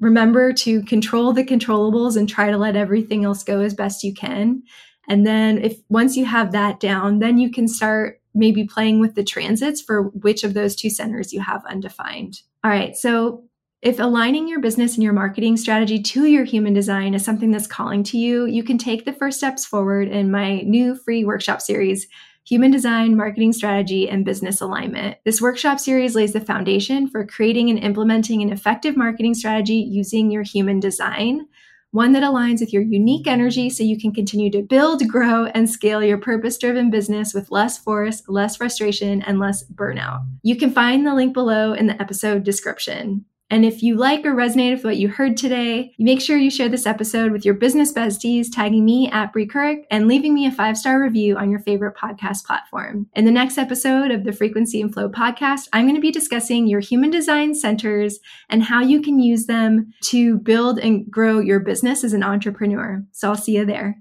remember 0.00 0.52
to 0.52 0.82
control 0.82 1.32
the 1.32 1.44
controllables 1.44 2.16
and 2.16 2.28
try 2.28 2.50
to 2.50 2.58
let 2.58 2.76
everything 2.76 3.24
else 3.24 3.42
go 3.42 3.60
as 3.60 3.74
best 3.74 4.04
you 4.04 4.12
can. 4.12 4.62
And 5.08 5.26
then 5.26 5.58
if 5.58 5.78
once 5.88 6.16
you 6.16 6.24
have 6.24 6.52
that 6.52 6.80
down, 6.80 7.20
then 7.20 7.38
you 7.38 7.50
can 7.50 7.68
start 7.68 8.20
maybe 8.34 8.64
playing 8.64 9.00
with 9.00 9.14
the 9.14 9.24
transits 9.24 9.80
for 9.80 10.04
which 10.08 10.44
of 10.44 10.54
those 10.54 10.76
two 10.76 10.90
centers 10.90 11.32
you 11.32 11.40
have 11.40 11.64
undefined. 11.66 12.42
All 12.62 12.70
right. 12.70 12.96
So 12.96 13.44
if 13.82 14.00
aligning 14.00 14.48
your 14.48 14.60
business 14.60 14.94
and 14.94 15.02
your 15.04 15.12
marketing 15.12 15.56
strategy 15.56 16.02
to 16.02 16.24
your 16.24 16.44
human 16.44 16.72
design 16.72 17.14
is 17.14 17.24
something 17.24 17.50
that's 17.50 17.66
calling 17.66 18.02
to 18.04 18.18
you, 18.18 18.46
you 18.46 18.62
can 18.62 18.78
take 18.78 19.04
the 19.04 19.12
first 19.12 19.38
steps 19.38 19.64
forward 19.64 20.08
in 20.08 20.30
my 20.30 20.60
new 20.62 20.96
free 20.96 21.24
workshop 21.24 21.60
series, 21.60 22.06
human 22.46 22.70
design, 22.70 23.16
marketing 23.16 23.52
strategy, 23.52 24.08
and 24.08 24.24
business 24.24 24.60
alignment. 24.60 25.18
This 25.24 25.42
workshop 25.42 25.80
series 25.80 26.14
lays 26.14 26.32
the 26.32 26.40
foundation 26.40 27.08
for 27.08 27.26
creating 27.26 27.70
and 27.70 27.78
implementing 27.78 28.40
an 28.40 28.52
effective 28.52 28.96
marketing 28.96 29.34
strategy 29.34 29.74
using 29.74 30.30
your 30.30 30.44
human 30.44 30.78
design, 30.78 31.46
one 31.90 32.12
that 32.12 32.22
aligns 32.22 32.60
with 32.60 32.72
your 32.72 32.82
unique 32.82 33.26
energy 33.26 33.68
so 33.68 33.82
you 33.82 33.98
can 33.98 34.12
continue 34.12 34.50
to 34.50 34.62
build, 34.62 35.06
grow, 35.08 35.46
and 35.46 35.68
scale 35.68 36.04
your 36.04 36.18
purpose 36.18 36.56
driven 36.56 36.88
business 36.88 37.34
with 37.34 37.50
less 37.50 37.78
force, 37.78 38.22
less 38.28 38.56
frustration, 38.56 39.22
and 39.22 39.40
less 39.40 39.64
burnout. 39.64 40.24
You 40.42 40.56
can 40.56 40.70
find 40.70 41.04
the 41.04 41.14
link 41.14 41.34
below 41.34 41.72
in 41.72 41.88
the 41.88 42.00
episode 42.00 42.44
description. 42.44 43.24
And 43.48 43.64
if 43.64 43.80
you 43.80 43.96
like 43.96 44.26
or 44.26 44.34
resonate 44.34 44.72
with 44.72 44.84
what 44.84 44.96
you 44.96 45.08
heard 45.08 45.36
today, 45.36 45.94
make 46.00 46.20
sure 46.20 46.36
you 46.36 46.50
share 46.50 46.68
this 46.68 46.86
episode 46.86 47.30
with 47.30 47.44
your 47.44 47.54
business 47.54 47.92
besties, 47.92 48.48
tagging 48.52 48.84
me 48.84 49.08
at 49.12 49.32
Bree 49.32 49.46
Kuryk 49.46 49.84
and 49.88 50.08
leaving 50.08 50.34
me 50.34 50.46
a 50.46 50.50
five 50.50 50.76
star 50.76 51.00
review 51.00 51.36
on 51.36 51.48
your 51.48 51.60
favorite 51.60 51.96
podcast 51.96 52.44
platform. 52.44 53.06
In 53.14 53.24
the 53.24 53.30
next 53.30 53.56
episode 53.56 54.10
of 54.10 54.24
the 54.24 54.32
Frequency 54.32 54.80
and 54.80 54.92
Flow 54.92 55.08
podcast, 55.08 55.68
I'm 55.72 55.84
going 55.84 55.94
to 55.94 56.00
be 56.00 56.10
discussing 56.10 56.66
your 56.66 56.80
human 56.80 57.10
design 57.10 57.54
centers 57.54 58.18
and 58.48 58.64
how 58.64 58.80
you 58.80 59.00
can 59.00 59.20
use 59.20 59.46
them 59.46 59.92
to 60.02 60.38
build 60.38 60.80
and 60.80 61.08
grow 61.08 61.38
your 61.38 61.60
business 61.60 62.02
as 62.02 62.12
an 62.12 62.24
entrepreneur. 62.24 63.04
So 63.12 63.28
I'll 63.28 63.36
see 63.36 63.56
you 63.56 63.64
there. 63.64 63.96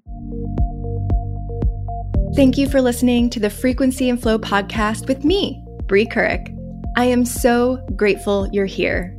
Thank 2.36 2.58
you 2.58 2.67
for 2.67 2.81
listening 2.81 3.29
to 3.29 3.39
the 3.39 3.51
Frequency 3.51 4.10
and 4.10 4.19
Flow 4.19 4.39
podcast 4.39 5.08
with 5.08 5.23
me, 5.23 5.63
Bree 5.84 6.08
Kuryk. 6.08 6.51
I 6.97 7.05
am 7.05 7.25
so 7.25 7.77
grateful 7.95 8.49
you're 8.51 8.65
here. 8.65 9.15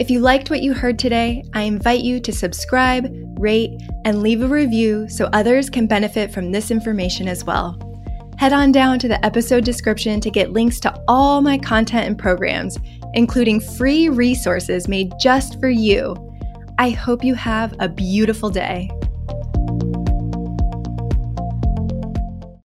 If 0.00 0.10
you 0.10 0.20
liked 0.20 0.48
what 0.48 0.62
you 0.62 0.72
heard 0.72 0.98
today, 0.98 1.44
I 1.52 1.62
invite 1.62 2.00
you 2.00 2.18
to 2.20 2.32
subscribe, 2.32 3.12
rate, 3.38 3.78
and 4.06 4.22
leave 4.22 4.42
a 4.42 4.48
review 4.48 5.06
so 5.06 5.28
others 5.32 5.68
can 5.68 5.86
benefit 5.86 6.32
from 6.32 6.50
this 6.50 6.70
information 6.70 7.28
as 7.28 7.44
well. 7.44 7.78
Head 8.38 8.54
on 8.54 8.72
down 8.72 8.98
to 9.00 9.08
the 9.08 9.22
episode 9.24 9.64
description 9.64 10.18
to 10.22 10.30
get 10.30 10.52
links 10.52 10.80
to 10.80 11.00
all 11.08 11.42
my 11.42 11.58
content 11.58 12.06
and 12.06 12.18
programs, 12.18 12.78
including 13.12 13.60
free 13.60 14.08
resources 14.08 14.88
made 14.88 15.12
just 15.20 15.60
for 15.60 15.68
you. 15.68 16.16
I 16.78 16.90
hope 16.90 17.22
you 17.22 17.34
have 17.34 17.74
a 17.78 17.88
beautiful 17.88 18.48
day. 18.48 18.90